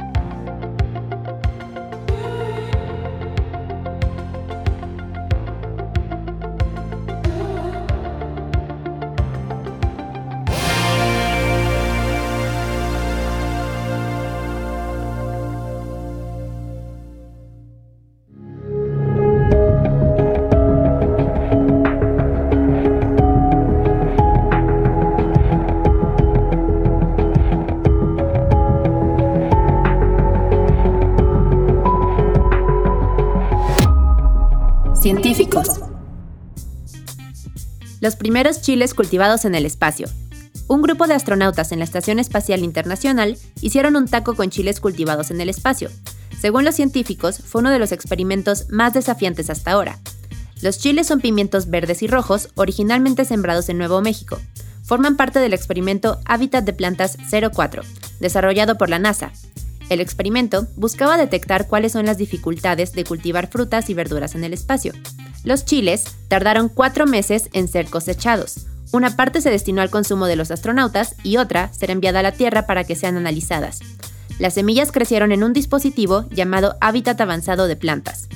Los 38.06 38.14
primeros 38.14 38.62
chiles 38.62 38.94
cultivados 38.94 39.44
en 39.46 39.56
el 39.56 39.66
espacio. 39.66 40.06
Un 40.68 40.80
grupo 40.80 41.08
de 41.08 41.14
astronautas 41.14 41.72
en 41.72 41.80
la 41.80 41.84
Estación 41.84 42.20
Espacial 42.20 42.62
Internacional 42.62 43.36
hicieron 43.60 43.96
un 43.96 44.06
taco 44.06 44.36
con 44.36 44.48
chiles 44.48 44.78
cultivados 44.78 45.32
en 45.32 45.40
el 45.40 45.48
espacio. 45.48 45.90
Según 46.40 46.64
los 46.64 46.76
científicos, 46.76 47.38
fue 47.44 47.62
uno 47.62 47.70
de 47.72 47.80
los 47.80 47.90
experimentos 47.90 48.70
más 48.70 48.94
desafiantes 48.94 49.50
hasta 49.50 49.72
ahora. 49.72 49.98
Los 50.62 50.78
chiles 50.78 51.08
son 51.08 51.20
pimientos 51.20 51.68
verdes 51.68 52.00
y 52.00 52.06
rojos 52.06 52.50
originalmente 52.54 53.24
sembrados 53.24 53.68
en 53.70 53.78
Nuevo 53.78 54.00
México. 54.02 54.38
Forman 54.84 55.16
parte 55.16 55.40
del 55.40 55.52
experimento 55.52 56.20
Hábitat 56.26 56.62
de 56.62 56.74
Plantas 56.74 57.18
04, 57.28 57.82
desarrollado 58.20 58.78
por 58.78 58.88
la 58.88 59.00
NASA, 59.00 59.32
el 59.88 60.00
experimento 60.00 60.66
buscaba 60.76 61.16
detectar 61.16 61.68
cuáles 61.68 61.92
son 61.92 62.06
las 62.06 62.18
dificultades 62.18 62.92
de 62.92 63.04
cultivar 63.04 63.48
frutas 63.48 63.88
y 63.88 63.94
verduras 63.94 64.34
en 64.34 64.42
el 64.42 64.52
espacio. 64.52 64.92
Los 65.46 65.64
chiles 65.64 66.04
tardaron 66.26 66.68
cuatro 66.68 67.06
meses 67.06 67.50
en 67.52 67.68
ser 67.68 67.86
cosechados. 67.86 68.66
Una 68.90 69.14
parte 69.14 69.40
se 69.40 69.48
destinó 69.48 69.80
al 69.80 69.90
consumo 69.90 70.26
de 70.26 70.34
los 70.34 70.50
astronautas 70.50 71.14
y 71.22 71.36
otra 71.36 71.72
será 71.72 71.92
enviada 71.92 72.18
a 72.18 72.24
la 72.24 72.32
Tierra 72.32 72.66
para 72.66 72.82
que 72.82 72.96
sean 72.96 73.16
analizadas. 73.16 73.78
Las 74.40 74.54
semillas 74.54 74.90
crecieron 74.90 75.30
en 75.30 75.44
un 75.44 75.52
dispositivo 75.52 76.28
llamado 76.30 76.74
Hábitat 76.80 77.20
Avanzado 77.20 77.68
de 77.68 77.76
Plantas. 77.76 78.26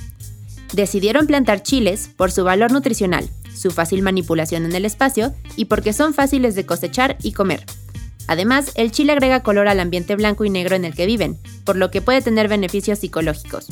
Decidieron 0.72 1.26
plantar 1.26 1.64
chiles 1.64 2.08
por 2.16 2.30
su 2.30 2.44
valor 2.44 2.70
nutricional, 2.70 3.28
su 3.52 3.72
fácil 3.72 4.02
manipulación 4.02 4.64
en 4.64 4.76
el 4.76 4.84
espacio 4.84 5.34
y 5.56 5.64
porque 5.64 5.92
son 5.92 6.14
fáciles 6.14 6.54
de 6.54 6.64
cosechar 6.64 7.16
y 7.24 7.32
comer. 7.32 7.64
Además, 8.28 8.70
el 8.76 8.92
chile 8.92 9.10
agrega 9.10 9.42
color 9.42 9.66
al 9.66 9.80
ambiente 9.80 10.14
blanco 10.14 10.44
y 10.44 10.50
negro 10.50 10.76
en 10.76 10.84
el 10.84 10.94
que 10.94 11.06
viven, 11.06 11.38
por 11.64 11.74
lo 11.74 11.90
que 11.90 12.02
puede 12.02 12.22
tener 12.22 12.46
beneficios 12.46 13.00
psicológicos. 13.00 13.66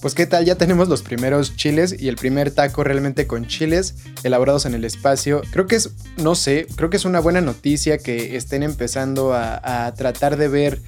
Pues 0.00 0.14
qué 0.14 0.26
tal, 0.26 0.44
ya 0.44 0.54
tenemos 0.54 0.88
los 0.88 1.02
primeros 1.02 1.56
chiles 1.56 1.94
y 1.98 2.06
el 2.06 2.14
primer 2.14 2.52
taco 2.52 2.84
realmente 2.84 3.26
con 3.26 3.46
chiles 3.46 3.96
elaborados 4.22 4.64
en 4.64 4.74
el 4.74 4.84
espacio. 4.84 5.42
Creo 5.50 5.66
que 5.66 5.74
es, 5.74 5.90
no 6.16 6.36
sé, 6.36 6.68
creo 6.76 6.88
que 6.88 6.96
es 6.96 7.04
una 7.04 7.18
buena 7.18 7.40
noticia 7.40 7.98
que 7.98 8.36
estén 8.36 8.62
empezando 8.62 9.34
a, 9.34 9.92
tratar 9.96 10.36
de 10.36 10.46
ver 10.46 10.80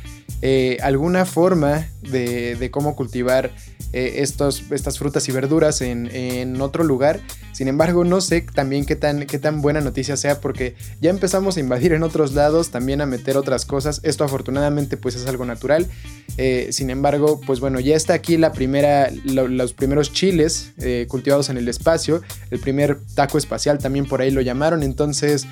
eh, 0.43 0.79
alguna 0.83 1.25
forma 1.25 1.89
de, 2.03 2.69
cómo 2.71 2.95
cultivar 2.95 3.51
eh, 3.93 4.23
estos, 4.23 4.63
estas 4.71 4.99
frutas 4.99 5.29
y 5.29 5.33
verduras 5.33 5.81
en, 5.81 6.09
en, 6.15 6.61
otro 6.61 6.85
lugar. 6.85 7.21
Sin 7.53 7.67
embargo, 7.67 8.05
no 8.05 8.21
sé 8.21 8.43
también 8.43 8.87
qué 8.87 8.95
tan, 8.95 9.27
qué 9.27 9.39
tan 9.41 9.61
buena 9.61 9.81
noticia 9.81 10.17
sea 10.17 10.41
porque 10.41 10.77
ya 11.01 11.11
empezamos 11.11 11.57
a 11.57 11.61
invadir 11.61 11.93
en 11.93 12.05
otros 12.05 12.33
lados, 12.33 12.71
también 12.71 13.01
a 13.01 13.07
meter 13.07 13.37
otras 13.37 13.67
cosas. 13.67 14.01
Esto 14.05 14.23
afortunadamente 14.23 14.97
pues 14.97 15.17
es 15.17 15.27
algo 15.27 15.45
natural. 15.45 15.89
Eh, 16.37 16.69
sin 16.71 16.91
embargo, 16.91 17.41
pues 17.45 17.61
bueno, 17.61 17.81
ya 17.81 17.97
está 17.97 18.15
aquí 18.15 18.37
la 18.37 18.53
primera, 18.53 19.00
los 19.25 19.73
primeros 19.73 20.13
chiles 20.13 20.73
eh, 20.79 21.07
cultivados 21.09 21.49
en 21.49 21.57
el 21.57 21.69
espacio. 21.69 22.23
El 22.51 22.59
primer 22.61 22.99
taco 23.15 23.39
espacial 23.39 23.79
también 23.79 24.07
por 24.07 24.21
ahí 24.21 24.31
lo 24.31 24.41
llamaron. 24.41 24.83
Entonces, 24.83 25.47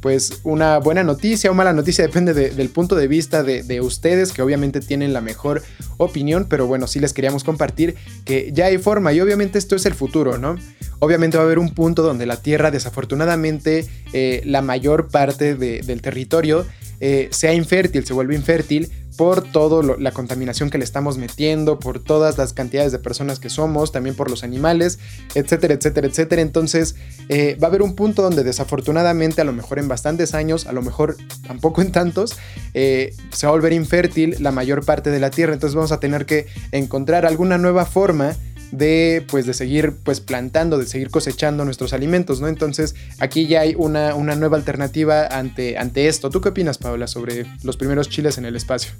pues 0.00 0.40
una 0.42 0.78
buena 0.78 1.04
noticia 1.04 1.50
o 1.50 1.54
mala 1.54 1.72
noticia 1.72 2.04
depende 2.06 2.34
del 2.34 2.68
punto 2.68 2.96
de 2.96 3.06
vista 3.08 3.42
de, 3.42 3.80
ustedes, 3.80 4.32
que 4.32 4.42
obviamente 4.42 4.80
tienen 4.80 5.12
la 5.12 5.20
mejor 5.20 5.62
opinión, 5.96 6.46
pero 6.48 6.66
bueno, 6.66 6.86
sí 6.86 7.00
les 7.00 7.12
queríamos 7.12 7.44
compartir 7.44 7.94
que 8.24 8.50
ya 8.52 8.66
hay 8.66 8.78
forma 8.78 9.12
y 9.12 9.20
obviamente 9.20 9.58
esto 9.58 9.76
es 9.76 9.86
el 9.86 9.94
futuro, 9.94 10.38
¿no? 10.38 10.56
Obviamente 10.98 11.36
va 11.36 11.44
a 11.44 11.46
haber 11.46 11.58
un 11.58 11.74
punto 11.74 12.02
donde 12.02 12.26
la 12.26 12.36
Tierra, 12.36 12.70
desafortunadamente, 12.70 13.86
eh, 14.12 14.42
la 14.44 14.62
mayor 14.62 15.08
parte 15.08 15.54
del 15.54 16.02
territorio 16.02 16.66
eh, 17.00 17.28
sea 17.32 17.52
infértil, 17.52 18.04
se 18.06 18.12
vuelve 18.12 18.36
infértil 18.36 18.88
por 19.16 19.42
toda 19.42 19.96
la 19.98 20.10
contaminación 20.12 20.70
que 20.70 20.78
le 20.78 20.84
estamos 20.84 21.18
metiendo, 21.18 21.78
por 21.78 22.02
todas 22.02 22.38
las 22.38 22.52
cantidades 22.52 22.92
de 22.92 22.98
personas 22.98 23.38
que 23.38 23.50
somos, 23.50 23.92
también 23.92 24.16
por 24.16 24.30
los 24.30 24.42
animales, 24.44 24.98
etcétera, 25.34 25.74
etcétera, 25.74 26.06
etcétera. 26.06 26.42
Entonces 26.42 26.96
eh, 27.28 27.56
va 27.62 27.66
a 27.66 27.70
haber 27.70 27.82
un 27.82 27.94
punto 27.94 28.22
donde 28.22 28.44
desafortunadamente, 28.44 29.40
a 29.40 29.44
lo 29.44 29.52
mejor 29.52 29.78
en 29.78 29.88
bastantes 29.88 30.34
años, 30.34 30.66
a 30.66 30.72
lo 30.72 30.82
mejor 30.82 31.16
tampoco 31.46 31.82
en 31.82 31.92
tantos, 31.92 32.36
eh, 32.74 33.14
se 33.30 33.46
va 33.46 33.50
a 33.50 33.56
volver 33.56 33.72
infértil 33.72 34.36
la 34.40 34.50
mayor 34.50 34.84
parte 34.84 35.10
de 35.10 35.20
la 35.20 35.30
Tierra. 35.30 35.52
Entonces 35.52 35.74
vamos 35.74 35.92
a 35.92 36.00
tener 36.00 36.26
que 36.26 36.46
encontrar 36.72 37.26
alguna 37.26 37.58
nueva 37.58 37.84
forma 37.84 38.36
de 38.72 39.24
pues 39.28 39.46
de 39.46 39.54
seguir 39.54 39.92
pues 40.02 40.20
plantando, 40.20 40.78
de 40.78 40.86
seguir 40.86 41.10
cosechando 41.10 41.64
nuestros 41.64 41.92
alimentos, 41.92 42.40
¿no? 42.40 42.48
Entonces 42.48 42.96
aquí 43.20 43.46
ya 43.46 43.60
hay 43.60 43.74
una, 43.76 44.16
una 44.16 44.34
nueva 44.34 44.56
alternativa 44.56 45.26
ante, 45.26 45.78
ante 45.78 46.08
esto. 46.08 46.30
¿Tú 46.30 46.40
qué 46.40 46.48
opinas, 46.48 46.78
Paula, 46.78 47.06
sobre 47.06 47.46
los 47.62 47.76
primeros 47.76 48.08
chiles 48.08 48.38
en 48.38 48.46
el 48.46 48.56
espacio? 48.56 48.92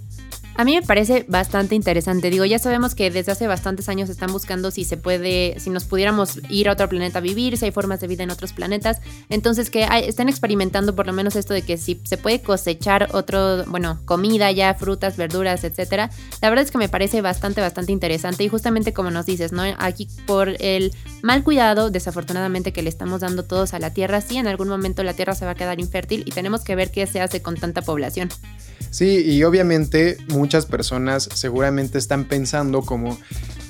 A 0.55 0.65
mí 0.65 0.75
me 0.75 0.83
parece 0.83 1.25
bastante 1.29 1.75
interesante. 1.75 2.29
Digo, 2.29 2.45
ya 2.45 2.59
sabemos 2.59 2.95
que 2.95 3.11
desde 3.11 3.33
hace 3.33 3.47
bastantes 3.47 3.89
años 3.89 4.11
están 4.11 4.31
buscando 4.33 4.71
si 4.71 4.85
se 4.85 4.99
puede, 4.99 5.59
si 5.59 5.71
nos 5.71 5.85
pudiéramos 5.85 6.41
ir 6.51 6.69
a 6.69 6.73
otro 6.73 6.91
planeta 6.91 7.19
a 7.19 7.23
vivir, 7.23 7.57
si 7.57 7.65
hay 7.65 7.71
formas 7.71 8.01
de 8.01 8.07
vida 8.07 8.23
en 8.23 8.31
otros 8.31 8.53
planetas. 8.53 9.01
Entonces, 9.31 9.71
que 9.71 9.89
están 10.07 10.29
experimentando 10.29 10.95
por 10.95 11.07
lo 11.07 11.15
menos 11.15 11.37
esto 11.37 11.55
de 11.55 11.63
que 11.63 11.79
si 11.79 12.01
se 12.05 12.19
puede 12.19 12.43
cosechar 12.43 13.09
otro, 13.13 13.65
bueno, 13.65 14.01
comida 14.05 14.53
ya, 14.53 14.75
frutas, 14.75 15.17
verduras, 15.17 15.65
etcétera. 15.65 16.11
La 16.43 16.51
verdad 16.51 16.67
es 16.67 16.71
que 16.71 16.79
me 16.79 16.91
parece 16.91 17.23
bastante, 17.23 17.63
bastante 17.63 17.93
interesante. 17.93 18.45
Y 18.45 18.49
justamente 18.49 18.93
como 18.93 19.11
nos 19.11 19.25
dices, 19.25 19.53
¿no? 19.53 19.63
Aquí 19.79 20.09
por 20.27 20.51
el 20.61 20.93
mal 21.23 21.45
cuidado, 21.45 21.91
desafortunadamente, 21.91 22.75
que 22.75 22.83
le 22.83 22.91
estamos 22.91 23.23
dando 23.23 23.45
todos 23.45 23.73
a 23.73 23.79
la 23.79 23.95
Tierra, 23.95 24.21
sí, 24.21 24.37
en 24.37 24.47
algún 24.47 24.69
momento 24.69 25.03
la 25.03 25.15
Tierra 25.15 25.35
se 25.35 25.47
va 25.47 25.53
a 25.53 25.55
quedar 25.55 25.81
infértil 25.81 26.25
y 26.27 26.31
tenemos 26.31 26.63
que 26.63 26.75
ver 26.75 26.91
qué 26.91 27.07
se 27.07 27.23
hace 27.23 27.41
con 27.41 27.57
tanta 27.57 27.81
población. 27.81 28.29
Sí, 28.91 29.23
y 29.25 29.43
obviamente 29.45 30.17
muchas 30.29 30.67
personas 30.67 31.29
seguramente 31.35 31.99
están 31.99 32.25
pensando 32.25 32.83
como, 32.83 33.19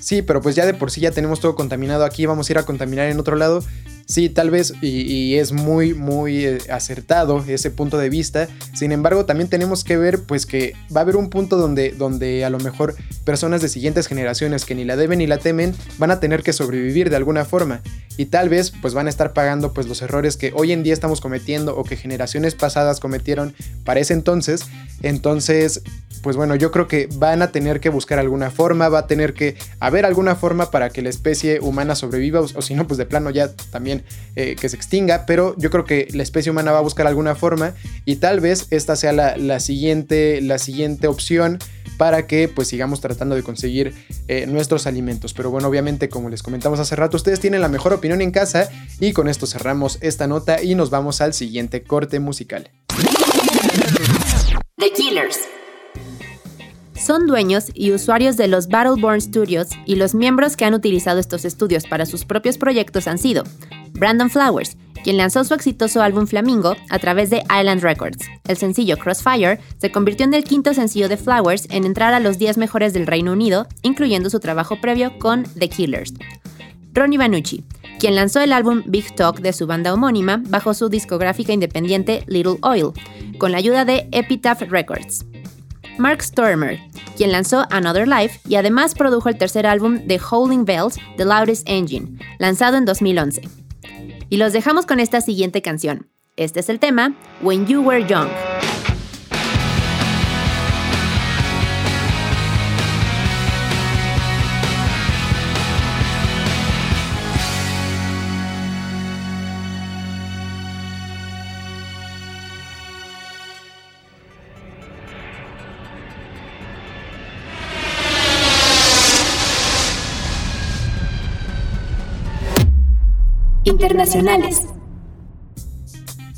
sí, 0.00 0.22
pero 0.22 0.40
pues 0.40 0.54
ya 0.54 0.66
de 0.66 0.74
por 0.74 0.90
sí 0.90 1.00
ya 1.00 1.10
tenemos 1.10 1.40
todo 1.40 1.54
contaminado 1.54 2.04
aquí, 2.04 2.26
vamos 2.26 2.48
a 2.48 2.52
ir 2.52 2.58
a 2.58 2.64
contaminar 2.64 3.08
en 3.08 3.20
otro 3.20 3.36
lado. 3.36 3.62
Sí, 4.06 4.28
tal 4.28 4.50
vez, 4.50 4.74
y, 4.82 5.36
es 5.36 5.52
muy, 5.52 5.94
muy 5.94 6.44
eh, 6.44 6.58
acertado 6.70 7.42
ese 7.46 7.70
punto 7.70 7.98
de 7.98 8.10
vista. 8.10 8.48
Sin 8.74 8.92
embargo, 8.92 9.24
también 9.24 9.48
tenemos 9.48 9.84
que 9.84 9.96
ver, 9.96 10.20
pues, 10.24 10.44
que 10.44 10.74
va 10.94 11.00
a 11.00 11.04
haber 11.04 11.16
un 11.16 11.30
punto 11.30 11.56
donde, 11.56 11.92
donde 11.92 12.44
a 12.44 12.50
lo 12.50 12.58
mejor 12.58 12.94
personas 13.24 13.62
de 13.62 13.68
siguientes 13.68 14.08
generaciones 14.08 14.64
que 14.64 14.74
ni 14.74 14.84
la 14.84 14.96
deben 14.96 15.20
ni 15.20 15.26
la 15.26 15.38
temen 15.38 15.74
van 15.98 16.10
a 16.10 16.20
tener 16.20 16.42
que 16.42 16.52
sobrevivir 16.52 17.10
de 17.10 17.16
alguna 17.16 17.44
forma. 17.44 17.80
Y 18.16 18.26
tal 18.26 18.48
vez, 18.48 18.72
pues, 18.82 18.94
van 18.94 19.06
a 19.06 19.10
estar 19.10 19.32
pagando, 19.32 19.72
pues, 19.72 19.86
los 19.88 20.02
errores 20.02 20.36
que 20.36 20.52
hoy 20.54 20.72
en 20.72 20.82
día 20.82 20.92
estamos 20.92 21.20
cometiendo 21.20 21.76
o 21.76 21.84
que 21.84 21.96
generaciones 21.96 22.54
pasadas 22.54 23.00
cometieron 23.00 23.54
para 23.84 24.00
ese 24.00 24.14
entonces. 24.14 24.66
Entonces, 25.02 25.82
pues 26.22 26.36
bueno, 26.36 26.54
yo 26.54 26.70
creo 26.70 26.86
que 26.86 27.08
van 27.14 27.42
a 27.42 27.50
tener 27.50 27.80
que 27.80 27.88
buscar 27.88 28.18
alguna 28.18 28.50
forma, 28.50 28.88
va 28.88 29.00
a 29.00 29.06
tener 29.06 29.34
que 29.34 29.56
haber 29.80 30.06
alguna 30.06 30.36
forma 30.36 30.70
para 30.70 30.90
que 30.90 31.02
la 31.02 31.08
especie 31.08 31.58
humana 31.60 31.96
sobreviva, 31.96 32.40
o, 32.40 32.62
si 32.62 32.74
no, 32.74 32.86
pues 32.86 32.96
de 32.96 33.06
plano 33.06 33.30
ya 33.30 33.52
también 33.70 34.04
eh, 34.36 34.56
que 34.58 34.68
se 34.68 34.76
extinga, 34.76 35.26
pero 35.26 35.54
yo 35.58 35.70
creo 35.70 35.84
que 35.84 36.08
la 36.12 36.22
especie 36.22 36.50
humana 36.50 36.70
va 36.70 36.78
a 36.78 36.82
buscar 36.82 37.06
alguna 37.06 37.34
forma 37.34 37.74
y 38.04 38.16
tal 38.16 38.40
vez 38.40 38.68
esta 38.70 38.94
sea 38.94 39.12
la, 39.12 39.60
siguiente, 39.60 40.40
la 40.40 40.58
siguiente 40.58 41.08
opción 41.08 41.58
para 41.98 42.26
que 42.26 42.48
pues 42.48 42.68
sigamos 42.68 43.00
tratando 43.00 43.34
de 43.34 43.42
conseguir 43.42 43.94
eh, 44.28 44.46
nuestros 44.46 44.86
alimentos. 44.86 45.34
Pero 45.34 45.50
bueno, 45.50 45.68
obviamente 45.68 46.08
como 46.08 46.28
les 46.28 46.42
comentamos 46.42 46.78
hace 46.80 46.96
rato, 46.96 47.16
ustedes 47.16 47.40
tienen 47.40 47.60
la 47.60 47.68
mejor 47.68 47.92
opinión 47.92 48.20
en 48.20 48.30
casa 48.30 48.68
y 49.00 49.12
con 49.12 49.28
esto 49.28 49.46
cerramos 49.46 49.98
esta 50.00 50.26
nota 50.26 50.62
y 50.62 50.74
nos 50.74 50.90
vamos 50.90 51.20
al 51.20 51.34
siguiente 51.34 51.82
corte 51.82 52.20
musical. 52.20 52.70
The 54.76 54.90
Killers. 54.92 55.38
Son 56.94 57.26
dueños 57.26 57.66
y 57.74 57.90
usuarios 57.90 58.36
de 58.36 58.46
los 58.46 58.68
Battleborn 58.68 59.20
Studios 59.20 59.68
y 59.86 59.96
los 59.96 60.14
miembros 60.14 60.56
que 60.56 60.64
han 60.64 60.74
utilizado 60.74 61.18
estos 61.18 61.44
estudios 61.44 61.84
para 61.84 62.06
sus 62.06 62.24
propios 62.24 62.58
proyectos 62.58 63.08
han 63.08 63.18
sido 63.18 63.42
Brandon 63.90 64.30
Flowers, 64.30 64.76
quien 65.02 65.16
lanzó 65.16 65.44
su 65.44 65.54
exitoso 65.54 66.02
álbum 66.02 66.26
Flamingo 66.26 66.76
a 66.90 66.98
través 66.98 67.30
de 67.30 67.42
Island 67.42 67.82
Records. 67.82 68.18
El 68.46 68.56
sencillo 68.56 68.96
Crossfire 68.96 69.60
se 69.78 69.90
convirtió 69.90 70.24
en 70.24 70.34
el 70.34 70.44
quinto 70.44 70.74
sencillo 70.74 71.08
de 71.08 71.16
Flowers 71.16 71.66
en 71.70 71.84
entrar 71.84 72.14
a 72.14 72.20
los 72.20 72.38
10 72.38 72.58
mejores 72.58 72.92
del 72.92 73.06
Reino 73.06 73.32
Unido, 73.32 73.66
incluyendo 73.82 74.30
su 74.30 74.40
trabajo 74.40 74.80
previo 74.80 75.18
con 75.18 75.44
The 75.58 75.68
Killers. 75.68 76.14
Ronnie 76.94 77.18
Vanucci, 77.18 77.64
quien 77.98 78.14
lanzó 78.14 78.40
el 78.40 78.52
álbum 78.52 78.82
Big 78.86 79.14
Talk 79.14 79.40
de 79.40 79.52
su 79.52 79.66
banda 79.66 79.94
homónima 79.94 80.42
bajo 80.48 80.74
su 80.74 80.88
discográfica 80.88 81.52
independiente 81.52 82.24
Little 82.26 82.58
Oil, 82.62 82.92
con 83.38 83.52
la 83.52 83.58
ayuda 83.58 83.84
de 83.84 84.08
Epitaph 84.12 84.62
Records. 84.62 85.24
Mark 85.98 86.22
Stormer, 86.22 86.80
quien 87.16 87.32
lanzó 87.32 87.66
Another 87.70 88.08
Life 88.08 88.40
y 88.48 88.56
además 88.56 88.94
produjo 88.94 89.28
el 89.28 89.38
tercer 89.38 89.66
álbum 89.66 90.06
de 90.06 90.18
Howling 90.18 90.64
Bells, 90.64 90.98
The 91.16 91.24
Loudest 91.24 91.68
Engine, 91.68 92.18
lanzado 92.38 92.76
en 92.76 92.84
2011. 92.84 93.61
Y 94.32 94.38
los 94.38 94.54
dejamos 94.54 94.86
con 94.86 94.98
esta 94.98 95.20
siguiente 95.20 95.60
canción. 95.60 96.08
Este 96.36 96.60
es 96.60 96.70
el 96.70 96.78
tema, 96.78 97.14
When 97.42 97.66
You 97.66 97.82
Were 97.82 98.06
Young. 98.08 98.30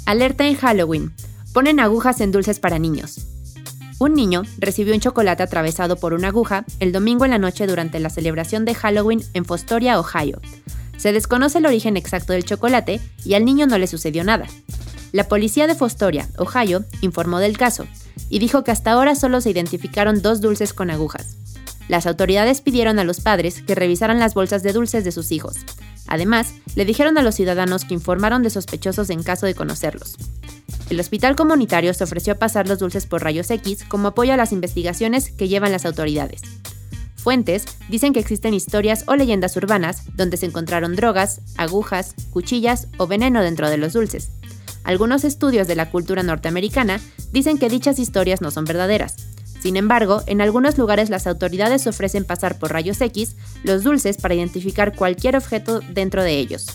Alerta 0.06 0.46
en 0.46 0.56
Halloween. 0.56 1.12
Ponen 1.52 1.78
agujas 1.78 2.22
en 2.22 2.32
dulces 2.32 2.58
para 2.58 2.78
niños. 2.78 3.26
Un 3.98 4.14
niño 4.14 4.44
recibió 4.56 4.94
un 4.94 5.00
chocolate 5.00 5.42
atravesado 5.42 5.96
por 5.96 6.14
una 6.14 6.28
aguja 6.28 6.64
el 6.80 6.90
domingo 6.90 7.26
en 7.26 7.32
la 7.32 7.38
noche 7.38 7.66
durante 7.66 8.00
la 8.00 8.08
celebración 8.08 8.64
de 8.64 8.74
Halloween 8.74 9.22
en 9.34 9.44
Fostoria, 9.44 10.00
Ohio. 10.00 10.40
Se 10.96 11.12
desconoce 11.12 11.58
el 11.58 11.66
origen 11.66 11.98
exacto 11.98 12.32
del 12.32 12.46
chocolate 12.46 12.98
y 13.26 13.34
al 13.34 13.44
niño 13.44 13.66
no 13.66 13.76
le 13.76 13.88
sucedió 13.88 14.24
nada. 14.24 14.46
La 15.12 15.28
policía 15.28 15.66
de 15.66 15.74
Fostoria, 15.74 16.30
Ohio, 16.38 16.86
informó 17.02 17.40
del 17.40 17.58
caso 17.58 17.86
y 18.30 18.38
dijo 18.38 18.64
que 18.64 18.70
hasta 18.70 18.92
ahora 18.92 19.14
solo 19.14 19.42
se 19.42 19.50
identificaron 19.50 20.22
dos 20.22 20.40
dulces 20.40 20.72
con 20.72 20.90
agujas. 20.90 21.36
Las 21.88 22.06
autoridades 22.06 22.62
pidieron 22.62 22.98
a 22.98 23.04
los 23.04 23.20
padres 23.20 23.60
que 23.60 23.74
revisaran 23.74 24.18
las 24.18 24.32
bolsas 24.32 24.62
de 24.62 24.72
dulces 24.72 25.04
de 25.04 25.12
sus 25.12 25.30
hijos. 25.30 25.58
Además, 26.06 26.54
le 26.74 26.84
dijeron 26.84 27.18
a 27.18 27.22
los 27.22 27.34
ciudadanos 27.34 27.84
que 27.84 27.94
informaron 27.94 28.42
de 28.42 28.50
sospechosos 28.50 29.10
en 29.10 29.22
caso 29.22 29.46
de 29.46 29.54
conocerlos. 29.54 30.16
El 30.90 31.00
hospital 31.00 31.34
comunitario 31.34 31.94
se 31.94 32.04
ofreció 32.04 32.34
a 32.34 32.38
pasar 32.38 32.68
los 32.68 32.78
dulces 32.78 33.06
por 33.06 33.22
rayos 33.22 33.50
X 33.50 33.84
como 33.88 34.08
apoyo 34.08 34.34
a 34.34 34.36
las 34.36 34.52
investigaciones 34.52 35.30
que 35.30 35.48
llevan 35.48 35.72
las 35.72 35.86
autoridades. 35.86 36.42
Fuentes 37.16 37.64
dicen 37.88 38.12
que 38.12 38.20
existen 38.20 38.52
historias 38.52 39.04
o 39.06 39.16
leyendas 39.16 39.56
urbanas 39.56 40.02
donde 40.14 40.36
se 40.36 40.44
encontraron 40.44 40.94
drogas, 40.94 41.40
agujas, 41.56 42.14
cuchillas 42.30 42.88
o 42.98 43.06
veneno 43.06 43.40
dentro 43.40 43.70
de 43.70 43.78
los 43.78 43.94
dulces. 43.94 44.30
Algunos 44.82 45.24
estudios 45.24 45.66
de 45.66 45.74
la 45.74 45.90
cultura 45.90 46.22
norteamericana 46.22 47.00
dicen 47.32 47.56
que 47.56 47.70
dichas 47.70 47.98
historias 47.98 48.42
no 48.42 48.50
son 48.50 48.66
verdaderas, 48.66 49.16
sin 49.64 49.78
embargo, 49.78 50.22
en 50.26 50.42
algunos 50.42 50.76
lugares 50.76 51.08
las 51.08 51.26
autoridades 51.26 51.86
ofrecen 51.86 52.26
pasar 52.26 52.58
por 52.58 52.70
rayos 52.70 53.00
X 53.00 53.34
los 53.62 53.82
dulces 53.82 54.18
para 54.18 54.34
identificar 54.34 54.94
cualquier 54.94 55.36
objeto 55.36 55.80
dentro 55.80 56.22
de 56.22 56.38
ellos. 56.38 56.66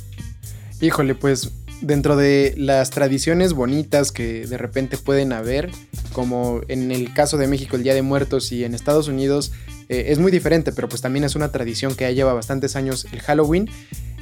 Híjole, 0.82 1.13
pues 1.13 1.52
dentro 1.82 2.15
de 2.15 2.56
las 2.58 2.89
tradiciones 2.89 3.54
bonitas 3.54 4.12
que 4.12 4.47
de 4.47 4.58
repente 4.58 4.97
pueden 4.97 5.34
haber, 5.34 5.69
como 6.13 6.62
en 6.67 6.91
el 6.91 7.13
caso 7.13 7.38
de 7.38 7.45
México 7.45 7.75
el 7.75 7.84
Día 7.84 7.93
de 7.93 8.02
Muertos 8.02 8.52
y 8.52 8.63
en 8.63 8.73
Estados 8.73 9.08
Unidos, 9.08 9.52
eh, 9.88 10.06
es 10.08 10.17
muy 10.17 10.32
diferente, 10.32 10.71
pero 10.71 10.89
pues 10.89 11.04
también 11.04 11.23
es 11.25 11.36
una 11.36 11.52
tradición 11.52 11.93
que 11.93 12.06
ya 12.06 12.12
lleva 12.12 12.34
bastantes 12.34 12.75
años 12.75 13.06
el 13.12 13.19
Halloween. 13.19 13.69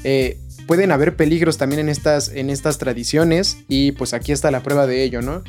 Eh, 0.04 0.40
pueden 0.68 0.92
haber 0.92 1.16
peligros 1.16 1.58
también 1.58 1.80
en 1.80 1.88
estas, 1.88 2.28
en 2.28 2.50
estas 2.50 2.80
tradiciones 2.80 3.60
y 3.70 3.94
pues 3.94 4.14
aquí 4.14 4.34
está 4.34 4.52
la 4.52 4.62
prueba 4.62 4.88
de 4.88 5.04
ello, 5.04 5.22
¿no? 5.22 5.42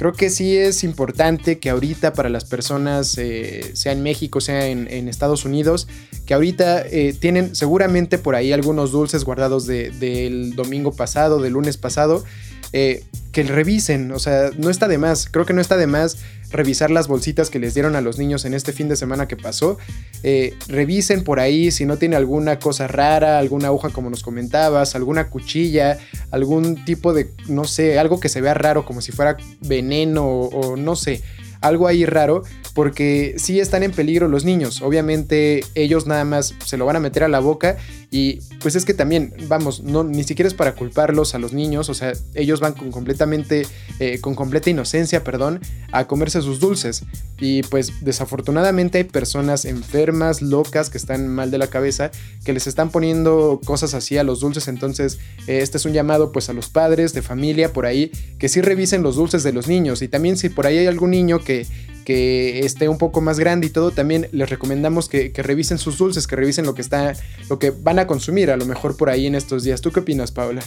Creo 0.00 0.14
que 0.14 0.30
sí 0.30 0.56
es 0.56 0.82
importante 0.82 1.58
que 1.58 1.68
ahorita 1.68 2.14
para 2.14 2.30
las 2.30 2.46
personas, 2.46 3.18
eh, 3.18 3.72
sea 3.74 3.92
en 3.92 4.02
México, 4.02 4.40
sea 4.40 4.66
en, 4.68 5.08
Estados 5.08 5.44
Unidos, 5.44 5.88
que 6.24 6.32
ahorita 6.32 6.86
eh, 6.86 7.12
tienen 7.12 7.54
seguramente 7.54 8.16
por 8.16 8.34
ahí 8.34 8.50
algunos 8.50 8.92
dulces 8.92 9.24
guardados 9.24 9.66
del 9.66 10.54
domingo 10.56 10.92
pasado, 10.92 11.42
del 11.42 11.52
lunes 11.52 11.76
pasado, 11.76 12.24
eh, 12.72 13.04
que 13.32 13.42
revisen, 13.42 14.10
o 14.12 14.18
sea, 14.18 14.50
no 14.56 14.70
está 14.70 14.88
de 14.88 14.96
más, 14.96 15.28
creo 15.30 15.44
que 15.44 15.52
no 15.52 15.60
está 15.60 15.76
de 15.76 15.86
más 15.86 16.16
revisar 16.50 16.90
las 16.90 17.08
bolsitas 17.08 17.50
que 17.50 17.58
les 17.58 17.74
dieron 17.74 17.96
a 17.96 18.00
los 18.00 18.18
niños 18.18 18.44
en 18.44 18.54
este 18.54 18.72
fin 18.72 18.88
de 18.88 18.96
semana 18.96 19.28
que 19.28 19.36
pasó. 19.36 19.78
Eh, 20.22 20.54
revisen 20.68 21.24
por 21.24 21.40
ahí 21.40 21.70
si 21.70 21.86
no 21.86 21.96
tiene 21.96 22.16
alguna 22.16 22.58
cosa 22.58 22.86
rara, 22.86 23.38
alguna 23.38 23.68
aguja 23.68 23.90
como 23.90 24.10
nos 24.10 24.22
comentabas, 24.22 24.94
alguna 24.94 25.28
cuchilla, 25.28 25.98
algún 26.30 26.84
tipo 26.84 27.12
de, 27.12 27.30
no 27.48 27.64
sé, 27.64 27.98
algo 27.98 28.20
que 28.20 28.28
se 28.28 28.40
vea 28.40 28.54
raro 28.54 28.84
como 28.84 29.00
si 29.00 29.12
fuera 29.12 29.36
veneno 29.60 30.26
o 30.26 30.76
no 30.76 30.96
sé 30.96 31.22
algo 31.60 31.86
ahí 31.86 32.04
raro, 32.06 32.42
porque 32.74 33.34
sí 33.36 33.60
están 33.60 33.82
en 33.82 33.92
peligro 33.92 34.28
los 34.28 34.44
niños. 34.44 34.82
Obviamente 34.82 35.64
ellos 35.74 36.06
nada 36.06 36.24
más 36.24 36.54
se 36.64 36.76
lo 36.76 36.86
van 36.86 36.96
a 36.96 37.00
meter 37.00 37.24
a 37.24 37.28
la 37.28 37.40
boca 37.40 37.76
y 38.10 38.40
pues 38.60 38.74
es 38.74 38.84
que 38.84 38.92
también, 38.92 39.32
vamos, 39.46 39.84
no, 39.84 40.02
ni 40.02 40.24
siquiera 40.24 40.48
es 40.48 40.54
para 40.54 40.74
culparlos 40.74 41.36
a 41.36 41.38
los 41.38 41.52
niños, 41.52 41.88
o 41.88 41.94
sea, 41.94 42.12
ellos 42.34 42.58
van 42.58 42.72
con 42.72 42.90
completamente, 42.90 43.66
eh, 44.00 44.20
con 44.20 44.34
completa 44.34 44.68
inocencia, 44.68 45.22
perdón, 45.22 45.60
a 45.92 46.08
comerse 46.08 46.42
sus 46.42 46.58
dulces. 46.58 47.04
Y 47.38 47.62
pues 47.62 47.92
desafortunadamente 48.00 48.98
hay 48.98 49.04
personas 49.04 49.64
enfermas, 49.64 50.42
locas, 50.42 50.90
que 50.90 50.98
están 50.98 51.28
mal 51.28 51.52
de 51.52 51.58
la 51.58 51.68
cabeza, 51.68 52.10
que 52.44 52.52
les 52.52 52.66
están 52.66 52.90
poniendo 52.90 53.60
cosas 53.64 53.94
así 53.94 54.18
a 54.18 54.24
los 54.24 54.40
dulces. 54.40 54.66
Entonces, 54.66 55.18
eh, 55.46 55.60
este 55.62 55.78
es 55.78 55.84
un 55.84 55.92
llamado 55.92 56.32
pues 56.32 56.48
a 56.48 56.52
los 56.52 56.68
padres 56.68 57.14
de 57.14 57.22
familia 57.22 57.72
por 57.72 57.86
ahí, 57.86 58.10
que 58.38 58.48
sí 58.48 58.60
revisen 58.60 59.04
los 59.04 59.16
dulces 59.16 59.44
de 59.44 59.52
los 59.52 59.68
niños. 59.68 60.02
Y 60.02 60.08
también 60.08 60.36
si 60.36 60.48
por 60.48 60.66
ahí 60.66 60.78
hay 60.78 60.86
algún 60.86 61.12
niño 61.12 61.38
que 61.38 61.66
que 62.04 62.60
esté 62.60 62.88
un 62.88 62.98
poco 62.98 63.20
más 63.20 63.38
grande 63.38 63.66
y 63.66 63.70
todo, 63.70 63.90
también 63.90 64.28
les 64.32 64.50
recomendamos 64.50 65.08
que, 65.08 65.32
revisen 65.36 65.78
sus 65.78 65.98
dulces, 65.98 66.26
que 66.26 66.36
revisen 66.36 66.66
lo 66.66 66.74
que 66.74 66.82
está, 66.82 67.14
lo 67.48 67.58
que 67.58 67.70
van 67.70 67.98
a 67.98 68.06
consumir 68.06 68.50
a 68.50 68.56
lo 68.56 68.66
mejor 68.66 68.96
por 68.96 69.10
ahí 69.10 69.26
en 69.26 69.34
estos 69.34 69.62
días. 69.62 69.80
¿Tú 69.80 69.90
qué 69.90 70.00
opinas, 70.00 70.32
Paula? 70.32 70.62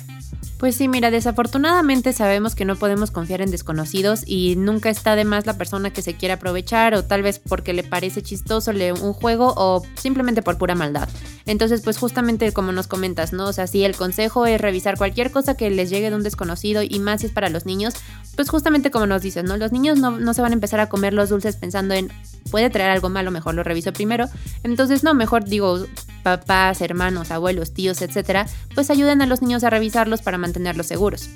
Pues 0.58 0.76
sí, 0.76 0.88
mira, 0.88 1.12
desafortunadamente 1.12 2.14
sabemos 2.14 2.56
que 2.56 2.64
no 2.64 2.78
podemos 2.78 3.12
confiar 3.12 3.42
en 3.42 3.52
desconocidos 3.52 4.24
y 4.26 4.56
nunca 4.56 4.90
está 4.90 5.16
de 5.18 5.26
más 5.26 5.46
la 5.46 5.58
persona 5.58 5.92
que 5.92 6.02
se 6.02 6.14
quiere 6.14 6.34
aprovechar 6.34 6.96
o 6.96 7.04
tal 7.04 7.22
vez 7.22 7.40
porque 7.40 7.74
le 7.74 7.84
parece 7.84 8.22
chistoso 8.22 8.72
un 8.72 9.14
juego 9.14 9.54
o 9.58 9.84
simplemente 9.96 10.42
por 10.42 10.58
pura 10.58 10.74
maldad. 10.74 11.10
Entonces, 11.46 11.82
pues 11.82 11.98
justamente 11.98 12.54
como 12.54 12.72
nos 12.72 12.88
comentas, 12.88 13.34
¿no? 13.34 13.48
O 13.48 13.54
sea, 13.54 13.68
sí, 13.68 13.84
el 13.84 13.96
consejo 13.96 14.46
es 14.46 14.62
revisar 14.62 14.98
cualquier 14.98 15.32
cosa 15.32 15.58
que 15.58 15.70
les 15.70 15.90
llegue 15.90 16.10
de 16.10 16.16
un 16.16 16.24
desconocido 16.24 16.82
y 16.82 17.00
más 17.00 17.22
si 17.22 17.28
es 17.28 17.34
para 17.34 17.50
los 17.50 17.66
niños, 17.66 17.96
pues 18.36 18.50
justamente 18.50 18.90
como 18.90 19.06
nos 19.06 19.22
dices, 19.22 19.44
¿no? 19.44 19.58
Los 19.58 19.72
niños 19.72 20.00
no, 20.00 20.12
no 20.12 20.34
se 20.34 20.42
van 20.42 20.52
a 20.52 20.56
empezar 20.56 20.80
a 20.80 20.88
comer 20.88 21.14
dulces 21.30 21.56
pensando 21.56 21.94
en 21.94 22.12
puede 22.52 22.70
traer 22.70 22.92
algo 22.92 23.10
malo, 23.10 23.32
mejor 23.32 23.56
lo 23.56 23.64
reviso 23.64 23.94
primero. 23.94 24.28
Entonces, 24.64 25.04
no, 25.04 25.14
mejor 25.14 25.46
digo, 25.46 25.86
papás, 26.24 26.82
hermanos, 26.82 27.32
abuelos, 27.32 27.74
tíos, 27.74 28.02
etcétera, 28.02 28.48
pues 28.76 28.90
ayuden 28.90 29.22
a 29.22 29.26
los 29.26 29.42
niños 29.42 29.64
a 29.64 29.70
revisarlos 29.70 30.22
para 30.22 30.38
mantenerlos 30.38 30.88
seguros. 30.88 31.30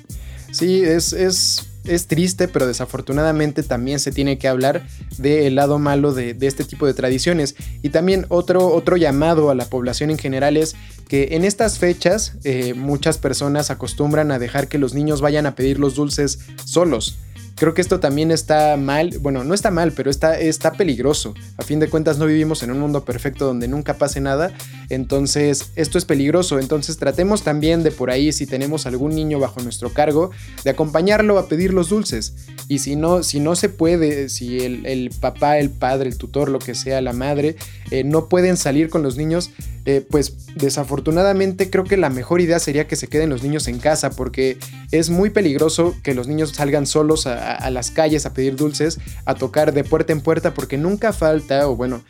Sí, 0.52 0.82
es, 0.82 1.12
es, 1.12 1.68
es 1.88 2.06
triste, 2.06 2.48
pero 2.48 2.66
desafortunadamente 2.66 3.62
también 3.62 3.98
se 3.98 4.12
tiene 4.12 4.38
que 4.38 4.48
hablar 4.48 4.86
del 5.18 5.54
lado 5.54 5.78
malo 5.78 6.12
de, 6.12 6.36
este 6.40 6.64
tipo 6.64 6.86
de 6.86 6.94
tradiciones. 6.94 7.54
Y 7.82 7.90
también 7.90 8.26
otro, 8.28 8.66
otro 8.68 8.96
llamado 8.96 9.50
a 9.50 9.54
la 9.54 9.66
población 9.66 10.10
en 10.10 10.18
general 10.18 10.56
es 10.56 10.74
que 11.08 11.28
en 11.32 11.44
estas 11.44 11.78
fechas 11.78 12.34
eh, 12.44 12.74
muchas 12.74 13.18
personas 13.18 13.70
acostumbran 13.70 14.30
a 14.30 14.38
dejar 14.38 14.68
que 14.68 14.78
los 14.78 14.94
niños 14.94 15.20
vayan 15.20 15.46
a 15.46 15.54
pedir 15.54 15.78
los 15.78 15.94
dulces 15.94 16.38
solos. 16.64 17.18
Creo 17.58 17.74
que 17.74 17.80
esto 17.80 17.98
también 17.98 18.30
está 18.30 18.76
mal, 18.76 19.18
bueno, 19.20 19.42
no 19.42 19.52
está 19.52 19.72
mal, 19.72 19.90
pero 19.92 20.10
está, 20.10 20.38
está 20.38 20.72
peligroso. 20.72 21.34
A 21.56 21.62
fin 21.62 21.80
de 21.80 21.88
cuentas 21.88 22.16
no 22.16 22.26
vivimos 22.26 22.62
en 22.62 22.70
un 22.70 22.78
mundo 22.78 23.04
perfecto 23.04 23.46
donde 23.46 23.66
nunca 23.66 23.94
pase 23.94 24.20
nada, 24.20 24.52
entonces 24.90 25.72
esto 25.74 25.98
es 25.98 26.04
peligroso, 26.04 26.60
entonces 26.60 26.98
tratemos 26.98 27.42
también 27.42 27.82
de 27.82 27.90
por 27.90 28.10
ahí, 28.10 28.32
si 28.32 28.46
tenemos 28.46 28.86
algún 28.86 29.14
niño 29.14 29.40
bajo 29.40 29.60
nuestro 29.60 29.92
cargo, 29.92 30.30
de 30.62 30.70
acompañarlo 30.70 31.36
a 31.36 31.48
pedir 31.48 31.74
los 31.74 31.88
dulces. 31.88 32.34
Y 32.68 32.78
si 32.78 32.94
no, 32.94 33.24
si 33.24 33.40
no 33.40 33.56
se 33.56 33.68
puede, 33.68 34.28
si 34.28 34.60
el, 34.60 35.10
papá, 35.20 35.58
el 35.58 35.70
padre, 35.70 36.10
el 36.10 36.16
tutor, 36.16 36.50
lo 36.50 36.60
que 36.60 36.76
sea, 36.76 37.00
la 37.00 37.12
madre, 37.12 37.56
eh, 37.90 38.04
no 38.04 38.28
pueden 38.28 38.56
salir 38.56 38.88
con 38.88 39.02
los 39.02 39.16
niños, 39.16 39.50
eh, 39.84 40.04
pues 40.08 40.54
desafortunadamente 40.56 41.70
creo 41.70 41.84
que 41.84 41.96
la 41.96 42.10
mejor 42.10 42.40
idea 42.40 42.58
sería 42.58 42.86
que 42.86 42.96
se 42.96 43.08
queden 43.08 43.30
los 43.30 43.42
niños 43.42 43.68
en 43.68 43.78
casa 43.78 44.10
porque 44.10 44.58
es 44.90 45.10
muy 45.10 45.30
peligroso 45.30 45.94
que 46.02 46.14
los 46.14 46.26
niños 46.26 46.50
salgan 46.50 46.86
solos 46.86 47.26
a, 47.26 47.68
las 47.70 47.90
calles 47.90 48.26
a 48.26 48.34
pedir 48.34 48.56
dulces, 48.56 48.98
a 49.24 49.34
tocar 49.34 49.72
de 49.72 49.84
puerta 49.84 50.12
en 50.12 50.20
puerta 50.20 50.54
porque 50.54 50.78
nunca 50.78 51.12
falta, 51.12 51.68
o 51.68 51.76
bueno, 51.76 52.02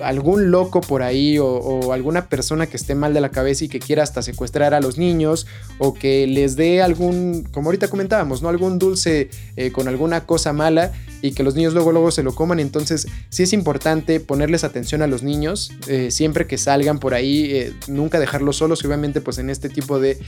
algún 0.00 0.50
loco 0.50 0.80
por 0.80 1.02
ahí 1.02 1.38
o, 1.38 1.92
alguna 1.92 2.28
persona 2.28 2.66
que 2.66 2.76
esté 2.76 2.94
mal 2.94 3.14
de 3.14 3.20
la 3.20 3.30
cabeza 3.30 3.64
y 3.64 3.68
que 3.68 3.78
quiera 3.78 4.02
hasta 4.02 4.22
secuestrar 4.22 4.74
a 4.74 4.80
los 4.80 4.98
niños 4.98 5.46
o 5.78 5.94
que 5.94 6.26
les 6.26 6.56
dé 6.56 6.82
algún, 6.82 7.46
como 7.50 7.68
ahorita 7.68 7.88
comentábamos, 7.88 8.42
¿no? 8.42 8.48
Algún 8.48 8.78
dulce 8.78 9.30
eh, 9.56 9.70
con 9.72 9.88
alguna 9.88 10.26
cosa 10.26 10.52
mala 10.52 10.92
y 11.22 11.32
que 11.32 11.42
los 11.42 11.54
niños 11.54 11.74
luego 11.74 11.92
luego 11.92 12.10
se 12.10 12.22
lo 12.22 12.34
coman. 12.34 12.60
Entonces 12.60 13.06
sí 13.28 13.42
es 13.42 13.52
importante 13.52 14.20
ponerles 14.20 14.64
atención 14.64 15.02
a 15.02 15.06
los 15.06 15.22
niños 15.22 15.72
eh, 15.86 16.10
siempre 16.10 16.46
que 16.46 16.58
salgan 16.58 16.89
por 16.98 17.14
ahí, 17.14 17.50
eh, 17.52 17.72
nunca 17.86 18.18
dejarlos 18.18 18.56
solos 18.56 18.82
y 18.82 18.86
obviamente 18.86 19.20
pues 19.20 19.38
en 19.38 19.50
este 19.50 19.68
tipo 19.68 20.00
de, 20.00 20.18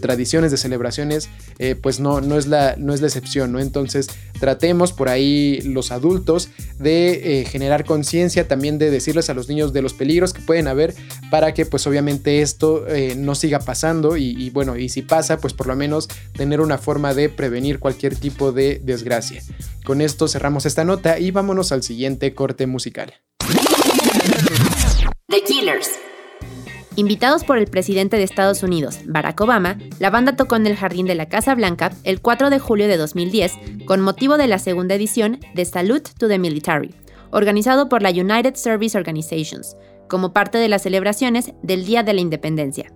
tradiciones, 0.00 0.50
de 0.50 0.56
celebraciones, 0.56 1.28
pues 1.82 2.00
no, 2.00 2.20
no, 2.20 2.36
es 2.36 2.46
la, 2.46 2.74
no 2.76 2.92
es 2.92 3.00
la 3.00 3.06
excepción, 3.06 3.52
¿no? 3.52 3.60
Entonces 3.60 4.08
tratemos 4.38 4.92
por 4.92 5.08
ahí 5.08 5.60
los 5.62 5.92
adultos 5.92 6.50
de 6.78 7.46
generar 7.48 7.84
conciencia 7.84 8.48
también 8.48 8.78
de 8.78 8.90
decirles 8.90 9.30
a 9.30 9.34
los 9.34 9.48
niños 9.48 9.72
de 9.72 9.82
los 9.82 9.94
peligros 9.94 10.32
que 10.32 10.40
pueden 10.42 10.68
haber 10.68 10.94
para 11.30 11.54
que 11.54 11.66
pues 11.66 11.86
obviamente 11.86 12.42
esto 12.42 12.86
eh, 12.88 13.14
no 13.16 13.34
siga 13.34 13.60
pasando 13.60 14.16
y, 14.16 14.50
bueno, 14.50 14.76
y 14.76 14.88
si 14.88 15.02
pasa 15.02 15.38
pues 15.38 15.54
por 15.54 15.66
lo 15.66 15.76
menos 15.76 16.08
tener 16.32 16.60
una 16.60 16.78
forma 16.78 17.14
de 17.14 17.28
prevenir 17.28 17.78
cualquier 17.78 18.16
tipo 18.16 18.52
de 18.52 18.80
desgracia. 18.82 19.42
Con 19.84 20.00
esto 20.00 20.28
cerramos 20.28 20.66
esta 20.66 20.84
nota 20.84 21.18
y 21.18 21.30
vámonos 21.30 21.72
al 21.72 21.82
siguiente 21.82 22.34
corte 22.34 22.66
musical. 22.66 23.14
Invitados 26.98 27.44
por 27.44 27.58
el 27.58 27.68
presidente 27.68 28.16
de 28.16 28.24
Estados 28.24 28.64
Unidos, 28.64 28.98
Barack 29.04 29.40
Obama, 29.40 29.78
la 30.00 30.10
banda 30.10 30.34
tocó 30.34 30.56
en 30.56 30.66
el 30.66 30.74
jardín 30.74 31.06
de 31.06 31.14
la 31.14 31.28
Casa 31.28 31.54
Blanca 31.54 31.92
el 32.02 32.20
4 32.20 32.50
de 32.50 32.58
julio 32.58 32.88
de 32.88 32.96
2010 32.96 33.52
con 33.84 34.00
motivo 34.00 34.36
de 34.36 34.48
la 34.48 34.58
segunda 34.58 34.96
edición 34.96 35.38
de 35.54 35.64
Salute 35.64 36.10
to 36.18 36.26
the 36.26 36.40
Military, 36.40 36.92
organizado 37.30 37.88
por 37.88 38.02
la 38.02 38.10
United 38.10 38.56
Service 38.56 38.98
Organizations, 38.98 39.76
como 40.08 40.32
parte 40.32 40.58
de 40.58 40.68
las 40.68 40.82
celebraciones 40.82 41.52
del 41.62 41.84
Día 41.84 42.02
de 42.02 42.14
la 42.14 42.20
Independencia. 42.20 42.92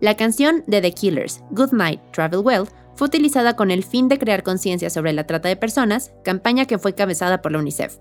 La 0.00 0.16
canción 0.16 0.62
de 0.68 0.80
The 0.80 0.92
Killers, 0.92 1.42
Good 1.50 1.72
Night, 1.72 2.02
Travel 2.12 2.38
Well, 2.38 2.68
fue 2.94 3.08
utilizada 3.08 3.56
con 3.56 3.72
el 3.72 3.82
fin 3.82 4.06
de 4.06 4.20
crear 4.20 4.44
conciencia 4.44 4.90
sobre 4.90 5.12
la 5.12 5.26
trata 5.26 5.48
de 5.48 5.56
personas, 5.56 6.12
campaña 6.22 6.66
que 6.66 6.78
fue 6.78 6.94
cabezada 6.94 7.42
por 7.42 7.50
la 7.50 7.58
UNICEF. 7.58 7.96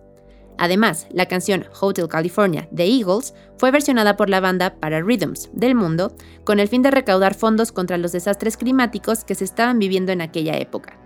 Además, 0.58 1.08
la 1.12 1.28
canción 1.28 1.66
Hotel 1.80 2.08
California 2.08 2.68
de 2.72 2.86
Eagles 2.86 3.34
fue 3.58 3.72
versionada 3.72 4.18
por 4.18 4.30
la 4.30 4.40
banda 4.40 4.76
para 4.76 5.02
Rhythms 5.02 5.50
del 5.54 5.76
mundo 5.76 6.16
con 6.44 6.60
el 6.60 6.68
fin 6.68 6.82
de 6.82 6.92
recaudar 6.92 7.36
fondos 7.36 7.72
contra 7.72 7.98
los 7.98 8.12
desastres 8.12 8.58
climáticos 8.58 9.24
que 9.24 9.36
se 9.36 9.46
estaban 9.46 9.80
viviendo 9.80 10.12
en 10.12 10.22
aquella 10.22 10.58
época. 10.58 10.98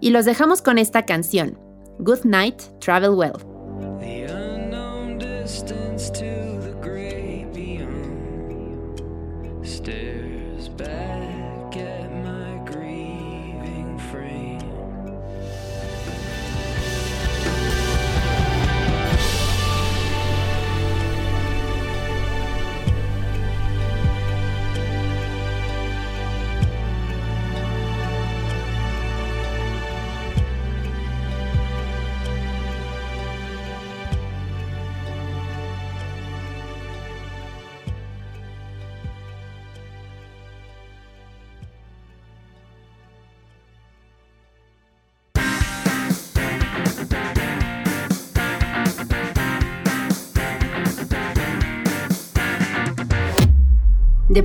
Y 0.00 0.10
los 0.10 0.24
dejamos 0.24 0.62
con 0.62 0.78
esta 0.78 1.04
canción, 1.04 1.58
Good 1.98 2.24
Night, 2.24 2.62
Travel 2.80 3.10
Well. 3.10 3.32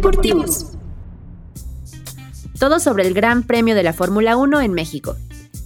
Deportivos. 0.04 0.66
Todo 2.60 2.82
sobre 2.82 3.08
el 3.08 3.14
Gran 3.14 3.44
Premio 3.44 3.74
de 3.74 3.84
la 3.84 3.94
Fórmula 3.94 4.36
1 4.36 4.60
en 4.60 4.74
México. 4.74 5.16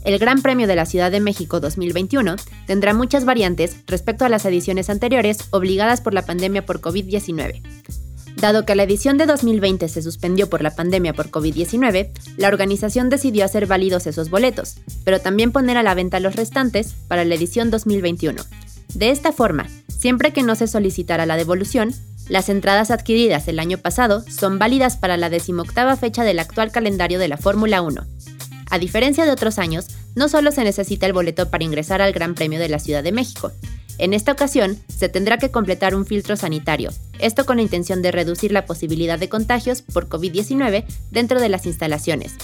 El 0.05 0.19
Gran 0.19 0.43
Premio 0.43 0.67
de 0.67 0.75
la 0.75 0.85
Ciudad 0.85 1.09
de 1.09 1.19
México 1.19 1.59
2021 1.59 2.35
tendrá 2.67 2.93
muchas 2.93 3.25
variantes 3.25 3.77
respecto 3.87 4.25
a 4.25 4.29
las 4.29 4.45
ediciones 4.45 4.91
anteriores 4.91 5.39
obligadas 5.49 6.01
por 6.01 6.13
la 6.13 6.21
pandemia 6.21 6.67
por 6.67 6.81
COVID-19. 6.81 7.63
Dado 8.35 8.63
que 8.63 8.75
la 8.75 8.83
edición 8.83 9.17
de 9.17 9.25
2020 9.25 9.89
se 9.89 10.03
suspendió 10.03 10.47
por 10.51 10.61
la 10.61 10.75
pandemia 10.75 11.13
por 11.13 11.31
COVID-19, 11.31 12.11
la 12.37 12.47
organización 12.47 13.09
decidió 13.09 13.43
hacer 13.43 13.65
válidos 13.65 14.05
esos 14.05 14.29
boletos, 14.29 14.75
pero 15.03 15.19
también 15.19 15.51
poner 15.51 15.77
a 15.77 15.83
la 15.83 15.95
venta 15.95 16.19
los 16.19 16.35
restantes 16.35 16.93
para 17.07 17.25
la 17.25 17.33
edición 17.33 17.71
2021. 17.71 18.43
De 18.93 19.09
esta 19.09 19.31
forma, 19.31 19.65
siempre 19.87 20.31
que 20.31 20.43
no 20.43 20.53
se 20.53 20.67
solicitara 20.67 21.25
la 21.25 21.37
devolución, 21.37 21.95
las 22.29 22.49
entradas 22.49 22.91
adquiridas 22.91 23.47
el 23.47 23.59
año 23.59 23.77
pasado 23.77 24.23
son 24.29 24.59
válidas 24.59 24.97
para 24.97 25.17
la 25.17 25.29
decimoctava 25.29 25.95
fecha 25.95 26.23
del 26.23 26.39
actual 26.39 26.71
calendario 26.71 27.19
de 27.19 27.27
la 27.27 27.37
Fórmula 27.37 27.81
1. 27.81 28.05
A 28.69 28.79
diferencia 28.79 29.25
de 29.25 29.31
otros 29.31 29.59
años, 29.59 29.87
no 30.15 30.27
solo 30.27 30.51
se 30.51 30.63
necesita 30.63 31.05
el 31.05 31.13
boleto 31.13 31.49
para 31.49 31.63
ingresar 31.63 32.01
al 32.01 32.11
Gran 32.11 32.35
Premio 32.35 32.59
de 32.59 32.69
la 32.69 32.79
Ciudad 32.79 33.03
de 33.03 33.13
México. 33.13 33.51
En 33.97 34.13
esta 34.13 34.31
ocasión, 34.31 34.77
se 34.87 35.09
tendrá 35.09 35.37
que 35.37 35.51
completar 35.51 35.95
un 35.95 36.05
filtro 36.05 36.35
sanitario, 36.35 36.91
esto 37.19 37.45
con 37.45 37.57
la 37.57 37.63
intención 37.63 38.01
de 38.01 38.11
reducir 38.11 38.51
la 38.51 38.65
posibilidad 38.65 39.17
de 39.17 39.29
contagios 39.29 39.81
por 39.81 40.09
COVID-19 40.09 40.85
dentro 41.11 41.39
de 41.39 41.49
las 41.49 41.65
instalaciones. 41.65 42.35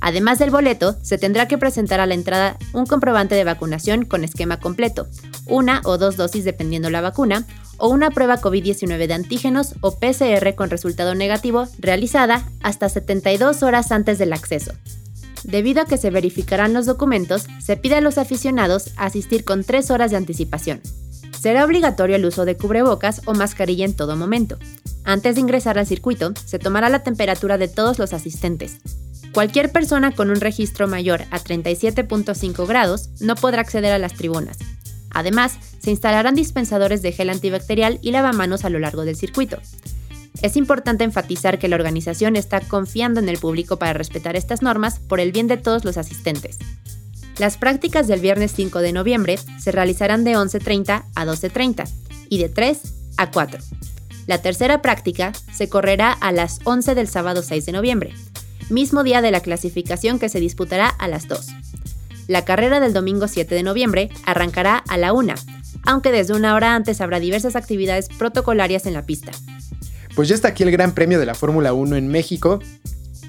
Además 0.00 0.38
del 0.38 0.50
boleto, 0.50 0.96
se 1.02 1.18
tendrá 1.18 1.48
que 1.48 1.58
presentar 1.58 1.98
a 1.98 2.06
la 2.06 2.14
entrada 2.14 2.58
un 2.72 2.86
comprobante 2.86 3.34
de 3.34 3.44
vacunación 3.44 4.04
con 4.04 4.22
esquema 4.22 4.60
completo, 4.60 5.08
una 5.46 5.80
o 5.84 5.98
dos 5.98 6.16
dosis 6.16 6.44
dependiendo 6.44 6.90
la 6.90 7.00
vacuna, 7.00 7.46
o 7.78 7.88
una 7.88 8.10
prueba 8.10 8.40
COVID-19 8.40 9.06
de 9.06 9.14
antígenos 9.14 9.74
o 9.80 9.98
PCR 9.98 10.54
con 10.54 10.70
resultado 10.70 11.14
negativo 11.14 11.66
realizada 11.78 12.48
hasta 12.62 12.88
72 12.88 13.62
horas 13.62 13.92
antes 13.92 14.18
del 14.18 14.32
acceso. 14.32 14.72
Debido 15.44 15.82
a 15.82 15.84
que 15.84 15.98
se 15.98 16.10
verificarán 16.10 16.72
los 16.72 16.86
documentos, 16.86 17.46
se 17.60 17.76
pide 17.76 17.96
a 17.96 18.00
los 18.00 18.16
aficionados 18.18 18.90
asistir 18.96 19.44
con 19.44 19.62
3 19.62 19.90
horas 19.90 20.10
de 20.10 20.16
anticipación. 20.16 20.80
Será 21.38 21.64
obligatorio 21.64 22.16
el 22.16 22.24
uso 22.24 22.46
de 22.46 22.56
cubrebocas 22.56 23.20
o 23.26 23.34
mascarilla 23.34 23.84
en 23.84 23.94
todo 23.94 24.16
momento. 24.16 24.56
Antes 25.04 25.34
de 25.34 25.42
ingresar 25.42 25.78
al 25.78 25.86
circuito, 25.86 26.32
se 26.46 26.58
tomará 26.58 26.88
la 26.88 27.02
temperatura 27.02 27.58
de 27.58 27.68
todos 27.68 27.98
los 27.98 28.14
asistentes. 28.14 28.78
Cualquier 29.34 29.70
persona 29.70 30.12
con 30.12 30.30
un 30.30 30.40
registro 30.40 30.88
mayor 30.88 31.22
a 31.30 31.40
37.5 31.40 32.66
grados 32.66 33.10
no 33.20 33.34
podrá 33.34 33.60
acceder 33.60 33.92
a 33.92 33.98
las 33.98 34.14
tribunas, 34.14 34.56
Además, 35.14 35.58
se 35.78 35.90
instalarán 35.90 36.34
dispensadores 36.34 37.00
de 37.00 37.12
gel 37.12 37.30
antibacterial 37.30 37.98
y 38.02 38.10
lavamanos 38.10 38.64
a 38.64 38.70
lo 38.70 38.78
largo 38.78 39.04
del 39.04 39.16
circuito. 39.16 39.58
Es 40.42 40.56
importante 40.56 41.04
enfatizar 41.04 41.58
que 41.58 41.68
la 41.68 41.76
organización 41.76 42.36
está 42.36 42.60
confiando 42.60 43.20
en 43.20 43.28
el 43.28 43.38
público 43.38 43.78
para 43.78 43.94
respetar 43.94 44.36
estas 44.36 44.60
normas 44.60 44.98
por 44.98 45.20
el 45.20 45.32
bien 45.32 45.46
de 45.46 45.56
todos 45.56 45.84
los 45.84 45.96
asistentes. 45.96 46.58
Las 47.38 47.56
prácticas 47.56 48.06
del 48.06 48.20
viernes 48.20 48.52
5 48.54 48.80
de 48.80 48.92
noviembre 48.92 49.38
se 49.58 49.72
realizarán 49.72 50.24
de 50.24 50.36
11.30 50.36 51.04
a 51.14 51.24
12.30 51.24 51.88
y 52.28 52.38
de 52.38 52.48
3 52.48 52.80
a 53.16 53.30
4. 53.30 53.60
La 54.26 54.38
tercera 54.38 54.82
práctica 54.82 55.32
se 55.52 55.68
correrá 55.68 56.12
a 56.12 56.32
las 56.32 56.60
11 56.64 56.94
del 56.94 57.08
sábado 57.08 57.42
6 57.42 57.66
de 57.66 57.72
noviembre, 57.72 58.14
mismo 58.70 59.02
día 59.02 59.20
de 59.20 59.30
la 59.30 59.40
clasificación 59.40 60.18
que 60.18 60.28
se 60.28 60.40
disputará 60.40 60.88
a 60.88 61.08
las 61.08 61.28
2. 61.28 61.46
La 62.26 62.44
carrera 62.44 62.80
del 62.80 62.92
domingo 62.92 63.28
7 63.28 63.54
de 63.54 63.62
noviembre 63.62 64.10
arrancará 64.24 64.78
a 64.78 64.96
la 64.96 65.12
1, 65.12 65.34
aunque 65.84 66.10
desde 66.10 66.34
una 66.34 66.54
hora 66.54 66.74
antes 66.74 67.00
habrá 67.00 67.20
diversas 67.20 67.56
actividades 67.56 68.08
protocolarias 68.08 68.86
en 68.86 68.94
la 68.94 69.04
pista. 69.04 69.32
Pues 70.14 70.28
ya 70.28 70.34
está 70.34 70.48
aquí 70.48 70.62
el 70.62 70.70
Gran 70.70 70.94
Premio 70.94 71.18
de 71.18 71.26
la 71.26 71.34
Fórmula 71.34 71.72
1 71.72 71.96
en 71.96 72.08
México. 72.08 72.60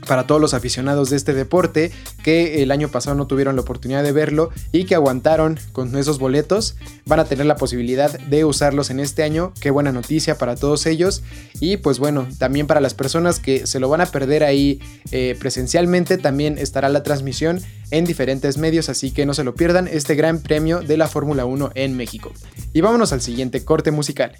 Para 0.07 0.27
todos 0.27 0.41
los 0.41 0.53
aficionados 0.53 1.09
de 1.09 1.17
este 1.17 1.33
deporte 1.33 1.91
que 2.23 2.63
el 2.63 2.71
año 2.71 2.89
pasado 2.89 3.15
no 3.15 3.27
tuvieron 3.27 3.55
la 3.55 3.61
oportunidad 3.61 4.03
de 4.03 4.11
verlo 4.11 4.51
y 4.71 4.85
que 4.85 4.95
aguantaron 4.95 5.59
con 5.71 5.95
esos 5.97 6.19
boletos, 6.19 6.75
van 7.05 7.19
a 7.19 7.25
tener 7.25 7.45
la 7.45 7.55
posibilidad 7.55 8.17
de 8.19 8.45
usarlos 8.45 8.89
en 8.89 8.99
este 8.99 9.23
año. 9.23 9.53
Qué 9.59 9.71
buena 9.71 9.91
noticia 9.91 10.37
para 10.37 10.55
todos 10.55 10.85
ellos. 10.85 11.23
Y 11.59 11.77
pues 11.77 11.99
bueno, 11.99 12.27
también 12.37 12.67
para 12.67 12.81
las 12.81 12.93
personas 12.93 13.39
que 13.39 13.67
se 13.67 13.79
lo 13.79 13.89
van 13.89 14.01
a 14.01 14.05
perder 14.05 14.43
ahí 14.43 14.79
eh, 15.11 15.35
presencialmente, 15.39 16.17
también 16.17 16.57
estará 16.57 16.89
la 16.89 17.03
transmisión 17.03 17.61
en 17.91 18.05
diferentes 18.05 18.57
medios, 18.57 18.89
así 18.89 19.11
que 19.11 19.25
no 19.25 19.33
se 19.33 19.43
lo 19.43 19.55
pierdan 19.55 19.87
este 19.87 20.15
gran 20.15 20.41
premio 20.41 20.81
de 20.81 20.97
la 20.97 21.07
Fórmula 21.07 21.45
1 21.45 21.71
en 21.75 21.95
México. 21.95 22.31
Y 22.73 22.81
vámonos 22.81 23.13
al 23.13 23.21
siguiente 23.21 23.63
corte 23.63 23.91
musical. 23.91 24.37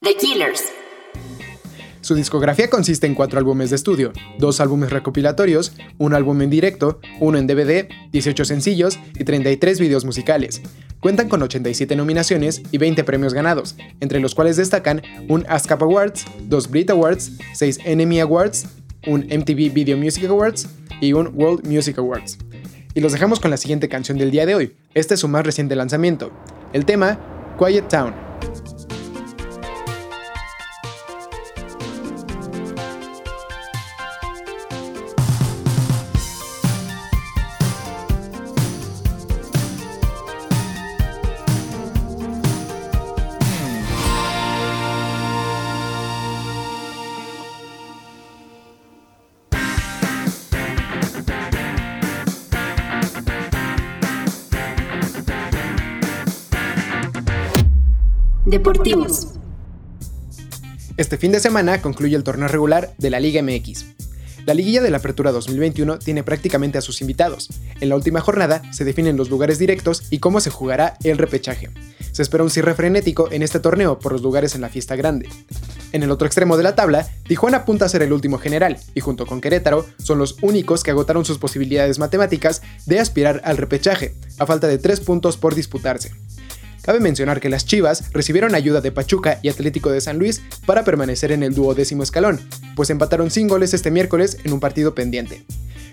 The 0.00 0.16
Killers. 0.16 0.87
Su 2.08 2.14
discografía 2.14 2.70
consiste 2.70 3.06
en 3.06 3.14
cuatro 3.14 3.38
álbumes 3.38 3.68
de 3.68 3.76
estudio, 3.76 4.14
dos 4.38 4.60
álbumes 4.60 4.88
recopilatorios, 4.88 5.74
un 5.98 6.14
álbum 6.14 6.40
en 6.40 6.48
directo, 6.48 7.02
uno 7.20 7.36
en 7.36 7.46
DVD, 7.46 7.86
18 8.12 8.46
sencillos 8.46 8.98
y 9.18 9.24
33 9.24 9.78
videos 9.78 10.06
musicales. 10.06 10.62
Cuentan 11.00 11.28
con 11.28 11.42
87 11.42 11.96
nominaciones 11.96 12.62
y 12.72 12.78
20 12.78 13.04
premios 13.04 13.34
ganados, 13.34 13.76
entre 14.00 14.20
los 14.20 14.34
cuales 14.34 14.56
destacan 14.56 15.02
un 15.28 15.44
ASCAP 15.50 15.82
Awards, 15.82 16.24
dos 16.48 16.70
Brit 16.70 16.88
Awards, 16.88 17.32
6 17.52 17.80
Enemy 17.84 18.20
Awards, 18.20 18.64
un 19.06 19.26
MTV 19.26 19.70
Video 19.74 19.98
Music 19.98 20.24
Awards 20.30 20.66
y 21.02 21.12
un 21.12 21.30
World 21.34 21.66
Music 21.66 21.98
Awards. 21.98 22.38
Y 22.94 23.00
los 23.02 23.12
dejamos 23.12 23.38
con 23.38 23.50
la 23.50 23.58
siguiente 23.58 23.90
canción 23.90 24.16
del 24.16 24.30
día 24.30 24.46
de 24.46 24.54
hoy. 24.54 24.76
Este 24.94 25.12
es 25.12 25.20
su 25.20 25.28
más 25.28 25.44
reciente 25.44 25.76
lanzamiento. 25.76 26.32
El 26.72 26.86
tema, 26.86 27.20
Quiet 27.58 27.86
Town. 27.88 28.14
Deportivos. 58.58 59.28
Este 60.96 61.16
fin 61.16 61.30
de 61.30 61.38
semana 61.38 61.80
concluye 61.80 62.16
el 62.16 62.24
torneo 62.24 62.48
regular 62.48 62.92
de 62.98 63.08
la 63.08 63.20
Liga 63.20 63.40
MX. 63.40 63.84
La 64.46 64.54
liguilla 64.54 64.82
de 64.82 64.90
la 64.90 64.96
Apertura 64.96 65.30
2021 65.30 66.00
tiene 66.00 66.24
prácticamente 66.24 66.76
a 66.76 66.80
sus 66.80 67.00
invitados. 67.00 67.50
En 67.80 67.88
la 67.88 67.94
última 67.94 68.20
jornada 68.20 68.60
se 68.72 68.84
definen 68.84 69.16
los 69.16 69.30
lugares 69.30 69.60
directos 69.60 70.08
y 70.10 70.18
cómo 70.18 70.40
se 70.40 70.50
jugará 70.50 70.96
el 71.04 71.18
repechaje. 71.18 71.70
Se 72.10 72.22
espera 72.22 72.42
un 72.42 72.50
cierre 72.50 72.74
frenético 72.74 73.30
en 73.30 73.44
este 73.44 73.60
torneo 73.60 74.00
por 74.00 74.10
los 74.10 74.22
lugares 74.22 74.56
en 74.56 74.62
la 74.62 74.70
fiesta 74.70 74.96
grande. 74.96 75.28
En 75.92 76.02
el 76.02 76.10
otro 76.10 76.26
extremo 76.26 76.56
de 76.56 76.64
la 76.64 76.74
tabla, 76.74 77.08
Tijuana 77.28 77.58
apunta 77.58 77.84
a 77.84 77.88
ser 77.88 78.02
el 78.02 78.12
último 78.12 78.38
general 78.38 78.76
y 78.92 78.98
junto 78.98 79.24
con 79.24 79.40
Querétaro 79.40 79.86
son 80.02 80.18
los 80.18 80.34
únicos 80.42 80.82
que 80.82 80.90
agotaron 80.90 81.24
sus 81.24 81.38
posibilidades 81.38 82.00
matemáticas 82.00 82.62
de 82.86 82.98
aspirar 82.98 83.40
al 83.44 83.56
repechaje, 83.56 84.16
a 84.36 84.46
falta 84.46 84.66
de 84.66 84.78
3 84.78 84.98
puntos 84.98 85.36
por 85.36 85.54
disputarse. 85.54 86.10
Cabe 86.82 87.00
mencionar 87.00 87.40
que 87.40 87.48
las 87.48 87.66
Chivas 87.66 88.12
recibieron 88.12 88.54
ayuda 88.54 88.80
de 88.80 88.92
Pachuca 88.92 89.40
y 89.42 89.48
Atlético 89.48 89.90
de 89.90 90.00
San 90.00 90.18
Luis 90.18 90.40
para 90.66 90.84
permanecer 90.84 91.32
en 91.32 91.42
el 91.42 91.54
duodécimo 91.54 92.02
escalón, 92.02 92.40
pues 92.76 92.90
empataron 92.90 93.30
sin 93.30 93.48
goles 93.48 93.74
este 93.74 93.90
miércoles 93.90 94.38
en 94.44 94.52
un 94.52 94.60
partido 94.60 94.94
pendiente. 94.94 95.44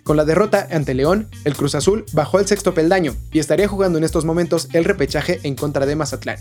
Con 0.03 0.17
la 0.17 0.25
derrota 0.25 0.67
ante 0.69 0.93
León, 0.93 1.29
el 1.45 1.55
Cruz 1.55 1.73
Azul 1.73 2.05
bajó 2.13 2.37
al 2.37 2.47
sexto 2.47 2.75
peldaño 2.75 3.15
y 3.31 3.39
estaría 3.39 3.67
jugando 3.67 3.97
en 3.97 4.03
estos 4.03 4.23
momentos 4.23 4.69
el 4.73 4.85
repechaje 4.85 5.39
en 5.43 5.55
contra 5.55 5.87
de 5.87 5.95
Mazatlán. 5.95 6.37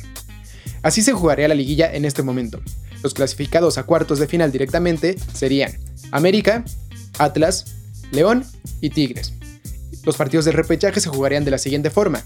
Así 0.82 1.00
se 1.00 1.14
jugaría 1.14 1.48
la 1.48 1.54
liguilla 1.54 1.90
en 1.94 2.04
este 2.04 2.22
momento. 2.22 2.60
Los 3.02 3.14
clasificados 3.14 3.78
a 3.78 3.84
cuartos 3.84 4.18
de 4.18 4.26
final 4.26 4.52
directamente 4.52 5.16
serían 5.32 5.78
América, 6.10 6.64
Atlas, 7.18 7.64
León 8.12 8.44
y 8.82 8.90
Tigres. 8.90 9.32
Los 10.04 10.18
partidos 10.18 10.44
del 10.44 10.54
repechaje 10.54 11.00
se 11.00 11.08
jugarían 11.08 11.46
de 11.46 11.50
la 11.50 11.58
siguiente 11.58 11.88
forma. 11.88 12.22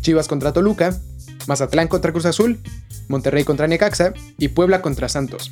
Chivas 0.00 0.26
contra 0.26 0.54
Toluca, 0.54 0.98
Mazatlán 1.46 1.88
contra 1.88 2.12
Cruz 2.12 2.26
Azul, 2.26 2.58
Monterrey 3.08 3.44
contra 3.44 3.66
Necaxa 3.66 4.12
y 4.38 4.48
Puebla 4.48 4.82
contra 4.82 5.08
Santos. 5.08 5.50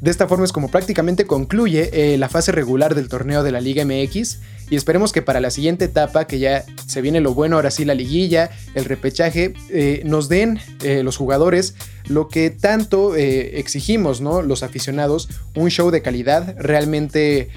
De 0.00 0.12
esta 0.12 0.28
forma 0.28 0.44
es 0.44 0.52
como 0.52 0.70
prácticamente 0.70 1.26
concluye 1.26 1.90
eh, 1.92 2.18
la 2.18 2.28
fase 2.28 2.52
regular 2.52 2.94
del 2.94 3.08
torneo 3.08 3.42
de 3.42 3.50
la 3.50 3.60
Liga 3.60 3.84
MX 3.84 4.38
y 4.70 4.76
esperemos 4.76 5.12
que 5.12 5.22
para 5.22 5.40
la 5.40 5.50
siguiente 5.50 5.86
etapa, 5.86 6.26
que 6.26 6.38
ya 6.38 6.64
se 6.86 7.00
viene 7.00 7.20
lo 7.20 7.34
bueno, 7.34 7.56
ahora 7.56 7.70
sí 7.70 7.84
la 7.84 7.94
liguilla, 7.94 8.50
el 8.74 8.84
repechaje, 8.84 9.54
eh, 9.70 10.02
nos 10.04 10.28
den 10.28 10.60
eh, 10.84 11.02
los 11.02 11.16
jugadores 11.16 11.74
lo 12.06 12.28
que 12.28 12.48
tanto 12.48 13.16
exigimos, 13.16 14.22
¿no? 14.22 14.40
Los 14.40 14.62
aficionados, 14.62 15.28
un 15.54 15.68
show 15.68 15.90
de 15.90 16.00
calidad, 16.00 16.54
realmente 16.58 17.50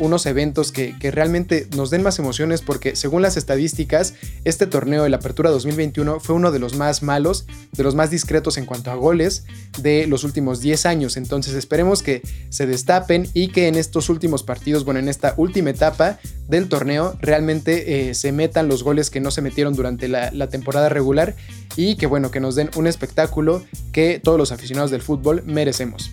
unos 0.00 0.26
eventos 0.26 0.72
que, 0.72 0.98
que, 0.98 1.12
realmente 1.12 1.68
nos 1.76 1.90
den 1.90 2.02
más 2.02 2.18
emociones 2.18 2.62
porque 2.62 2.96
según 2.96 3.22
las 3.22 3.36
estadísticas, 3.36 4.14
este 4.44 4.66
torneo 4.66 5.04
de 5.04 5.08
la 5.08 5.18
Apertura 5.18 5.50
2021 5.50 6.18
fue 6.18 6.34
uno 6.34 6.50
de 6.50 6.58
los 6.58 6.74
más 6.74 7.04
malos, 7.04 7.46
de 7.70 7.84
los 7.84 7.94
más 7.94 8.10
discretos 8.10 8.58
en 8.58 8.66
cuanto 8.66 8.90
a 8.90 8.96
goles 8.96 9.44
de 9.78 10.08
los 10.08 10.24
últimos 10.24 10.60
10 10.60 10.84
años. 10.86 11.16
Entonces 11.16 11.54
esperemos 11.54 11.81
que 12.02 12.22
se 12.48 12.66
destapen 12.66 13.28
y 13.34 13.48
que 13.48 13.68
en 13.68 13.74
estos 13.74 14.08
últimos 14.08 14.42
partidos, 14.42 14.84
bueno, 14.84 15.00
en 15.00 15.08
esta 15.08 15.34
última 15.36 15.70
etapa, 15.70 16.18
del 16.48 16.68
torneo 16.68 17.16
realmente 17.20 18.10
eh, 18.10 18.14
se 18.14 18.32
metan 18.32 18.68
los 18.68 18.82
goles 18.82 19.10
que 19.10 19.20
no 19.20 19.30
se 19.30 19.42
metieron 19.42 19.74
durante 19.74 20.08
la, 20.08 20.30
la, 20.32 20.48
temporada 20.48 20.88
regular 20.88 21.34
y 21.76 21.96
que 21.96 22.06
bueno, 22.06 22.30
que 22.30 22.40
nos 22.40 22.54
den 22.54 22.70
un 22.76 22.86
espectáculo 22.86 23.64
que 23.92 24.20
todos 24.22 24.38
los 24.38 24.52
aficionados 24.52 24.90
del 24.90 25.02
fútbol 25.02 25.42
merecemos. 25.44 26.10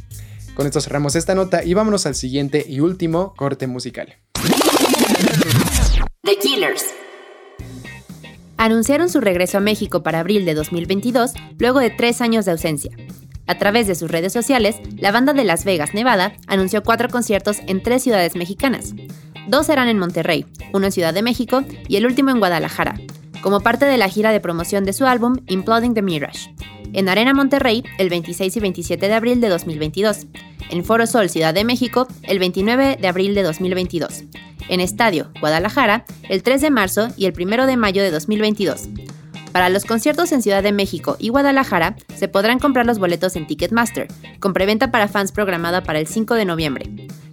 Con 0.55 0.65
esto 0.65 0.81
cerramos 0.81 1.15
esta 1.15 1.35
nota 1.35 1.63
y 1.63 1.73
vámonos 1.73 2.05
al 2.05 2.15
siguiente 2.15 2.65
y 2.67 2.79
último 2.79 3.33
corte 3.35 3.67
musical. 3.67 4.15
The 6.23 6.37
Killers. 6.37 6.85
Anunciaron 8.57 9.09
su 9.09 9.21
regreso 9.21 9.57
a 9.57 9.61
México 9.61 10.03
para 10.03 10.19
abril 10.19 10.43
de 10.43 10.53
2022 10.53 11.31
luego 11.57 11.79
de 11.79 11.89
tres 11.91 12.19
años 12.19 12.43
de 12.43 12.51
ausencia. 12.51 12.91
A 13.49 13.57
través 13.57 13.87
de 13.87 13.95
sus 13.95 14.11
redes 14.11 14.31
sociales, 14.31 14.75
la 14.95 15.11
banda 15.11 15.33
de 15.33 15.43
Las 15.43 15.65
Vegas, 15.65 15.95
Nevada, 15.95 16.33
anunció 16.45 16.83
cuatro 16.83 17.09
conciertos 17.09 17.57
en 17.65 17.81
tres 17.81 18.03
ciudades 18.03 18.35
mexicanas. 18.35 18.93
Dos 19.47 19.65
serán 19.65 19.87
en 19.87 19.97
Monterrey, 19.97 20.45
uno 20.71 20.85
en 20.85 20.91
Ciudad 20.91 21.15
de 21.15 21.23
México 21.23 21.63
y 21.87 21.95
el 21.95 22.05
último 22.05 22.29
en 22.29 22.37
Guadalajara, 22.37 23.01
como 23.41 23.61
parte 23.61 23.85
de 23.85 23.97
la 23.97 24.07
gira 24.07 24.31
de 24.31 24.39
promoción 24.39 24.85
de 24.85 24.93
su 24.93 25.07
álbum 25.07 25.37
Imploding 25.47 25.95
the 25.95 26.03
Mirage. 26.03 26.53
En 26.93 27.09
Arena 27.09 27.33
Monterrey, 27.33 27.83
el 27.97 28.09
26 28.09 28.55
y 28.55 28.59
27 28.59 29.07
de 29.07 29.13
abril 29.15 29.41
de 29.41 29.49
2022. 29.49 30.27
En 30.69 30.85
Foro 30.85 31.07
Sol, 31.07 31.27
Ciudad 31.27 31.55
de 31.55 31.63
México, 31.63 32.07
el 32.21 32.37
29 32.37 32.99
de 33.01 33.07
abril 33.07 33.33
de 33.33 33.41
2022. 33.41 34.25
En 34.69 34.79
Estadio, 34.79 35.31
Guadalajara, 35.39 36.05
el 36.29 36.43
3 36.43 36.61
de 36.61 36.69
marzo 36.69 37.07
y 37.17 37.25
el 37.25 37.33
1 37.35 37.65
de 37.65 37.77
mayo 37.77 38.03
de 38.03 38.11
2022. 38.11 38.89
Para 39.51 39.69
los 39.69 39.85
conciertos 39.85 40.31
en 40.31 40.41
Ciudad 40.41 40.61
de 40.61 40.71
México 40.71 41.15
y 41.19 41.29
Guadalajara, 41.29 41.95
se 42.15 42.27
podrán 42.27 42.59
comprar 42.59 42.85
los 42.85 42.99
boletos 42.99 43.35
en 43.35 43.47
Ticketmaster, 43.47 44.07
con 44.39 44.53
preventa 44.53 44.91
para 44.91 45.07
fans 45.07 45.31
programada 45.31 45.83
para 45.83 45.99
el 45.99 46.07
5 46.07 46.35
de 46.35 46.45
noviembre. 46.45 46.85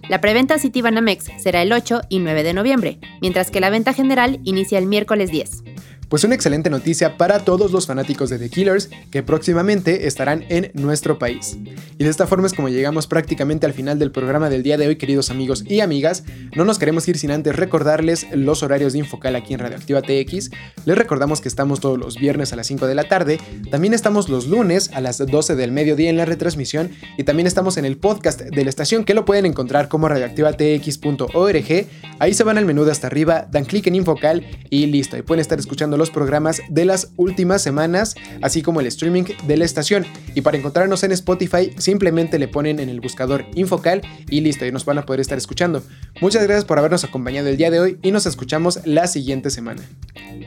La 0.09 0.21
preventa 0.21 0.57
City 0.57 0.81
Banamex 0.81 1.25
será 1.37 1.61
el 1.61 1.71
8 1.71 2.01
y 2.09 2.19
9 2.19 2.43
de 2.43 2.53
noviembre, 2.53 2.99
mientras 3.21 3.51
que 3.51 3.59
la 3.59 3.69
venta 3.69 3.93
general 3.93 4.39
inicia 4.43 4.79
el 4.79 4.87
miércoles 4.87 5.31
10. 5.31 5.63
Pues 6.09 6.23
una 6.23 6.35
excelente 6.35 6.69
noticia 6.69 7.17
para 7.17 7.39
todos 7.39 7.73
los 7.73 7.85
fanáticos 7.85 8.29
de 8.29 8.39
The 8.39 8.49
Killers 8.49 8.89
que 9.11 9.23
próximamente 9.23 10.07
estarán 10.07 10.45
en 10.47 10.71
nuestro 10.73 11.19
país. 11.19 11.57
Y 11.97 12.03
de 12.05 12.09
esta 12.09 12.27
forma 12.27 12.47
es 12.47 12.53
como 12.53 12.69
llegamos 12.69 13.07
prácticamente 13.07 13.65
al 13.65 13.73
final 13.73 13.99
del 13.99 14.11
programa 14.11 14.49
del 14.49 14.63
día 14.63 14.77
de 14.77 14.87
hoy, 14.87 14.95
queridos 14.95 15.31
amigos 15.31 15.65
y 15.67 15.81
amigas. 15.81 16.23
No 16.55 16.63
nos 16.63 16.79
queremos 16.79 17.05
ir 17.09 17.17
sin 17.17 17.31
antes 17.31 17.57
recordarles 17.57 18.25
los 18.31 18.63
horarios 18.63 18.93
de 18.93 18.99
Infocal 18.99 19.35
aquí 19.35 19.53
en 19.53 19.59
Radioactiva 19.59 20.01
TX. 20.01 20.51
Les 20.85 20.97
recordamos 20.97 21.41
que 21.41 21.49
estamos 21.49 21.81
todos 21.81 21.97
los 21.97 22.15
viernes 22.15 22.53
a 22.53 22.55
las 22.55 22.67
5 22.67 22.87
de 22.87 22.95
la 22.95 23.09
tarde, 23.09 23.41
también 23.69 23.93
estamos 23.93 24.29
los 24.29 24.47
lunes 24.47 24.91
a 24.93 25.01
las 25.01 25.17
12 25.17 25.57
del 25.57 25.73
mediodía 25.73 26.09
en 26.09 26.15
la 26.15 26.23
retransmisión 26.23 26.89
y 27.17 27.25
también 27.25 27.47
estamos 27.47 27.75
en 27.75 27.83
el 27.83 27.97
podcast 27.97 28.39
de 28.39 28.63
la 28.63 28.69
estación 28.69 29.03
que 29.03 29.13
lo 29.13 29.25
pueden 29.25 29.45
encontrar 29.45 29.89
como 29.89 30.07
radioactivatx.org. 30.07 31.87
Ahí 32.19 32.33
se 32.33 32.43
van 32.43 32.57
al 32.57 32.65
menú 32.65 32.85
de 32.85 32.91
hasta 32.93 33.07
arriba, 33.07 33.45
dan 33.51 33.65
clic 33.65 33.87
en 33.87 33.95
Infocal 33.95 34.45
y 34.69 34.85
listo, 34.85 35.17
y 35.17 35.21
pueden 35.21 35.41
estar 35.41 35.59
escuchando 35.59 35.96
los 35.97 36.11
programas 36.11 36.61
de 36.69 36.85
las 36.85 37.11
últimas 37.17 37.61
semanas, 37.61 38.15
así 38.41 38.61
como 38.61 38.79
el 38.79 38.87
streaming 38.87 39.23
de 39.45 39.57
la 39.57 39.65
estación. 39.65 40.05
Y 40.35 40.41
para 40.41 40.57
encontrarnos 40.57 41.03
en 41.03 41.11
Spotify, 41.11 41.71
simplemente 41.77 42.39
le 42.39 42.47
ponen 42.47 42.79
en 42.79 42.89
el 42.89 43.01
buscador 43.01 43.45
Infocal 43.55 44.01
y 44.29 44.41
listo, 44.41 44.65
y 44.65 44.71
nos 44.71 44.85
van 44.85 44.97
a 44.97 45.05
poder 45.05 45.19
estar 45.19 45.37
escuchando. 45.37 45.83
Muchas 46.21 46.43
gracias 46.43 46.65
por 46.65 46.79
habernos 46.79 47.03
acompañado 47.03 47.47
el 47.49 47.57
día 47.57 47.71
de 47.71 47.79
hoy 47.79 47.97
y 48.01 48.11
nos 48.11 48.25
escuchamos 48.25 48.79
la 48.85 49.07
siguiente 49.07 49.49
semana. 49.49 49.83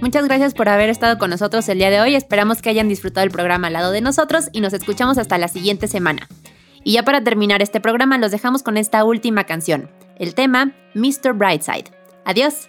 Muchas 0.00 0.24
gracias 0.24 0.54
por 0.54 0.68
haber 0.68 0.88
estado 0.88 1.18
con 1.18 1.30
nosotros 1.30 1.68
el 1.68 1.78
día 1.78 1.90
de 1.90 2.00
hoy. 2.00 2.14
Esperamos 2.14 2.62
que 2.62 2.70
hayan 2.70 2.88
disfrutado 2.88 3.24
el 3.24 3.30
programa 3.30 3.66
al 3.66 3.74
lado 3.74 3.92
de 3.92 4.00
nosotros 4.00 4.48
y 4.52 4.60
nos 4.60 4.72
escuchamos 4.72 5.18
hasta 5.18 5.38
la 5.38 5.48
siguiente 5.48 5.88
semana. 5.88 6.28
Y 6.84 6.92
ya 6.92 7.02
para 7.02 7.22
terminar 7.22 7.62
este 7.62 7.80
programa 7.80 8.18
los 8.18 8.30
dejamos 8.30 8.62
con 8.62 8.76
esta 8.76 9.04
última 9.04 9.44
canción, 9.44 9.90
el 10.18 10.34
tema 10.34 10.72
Mr. 10.94 11.34
Brightside. 11.34 11.90
Adiós. 12.24 12.68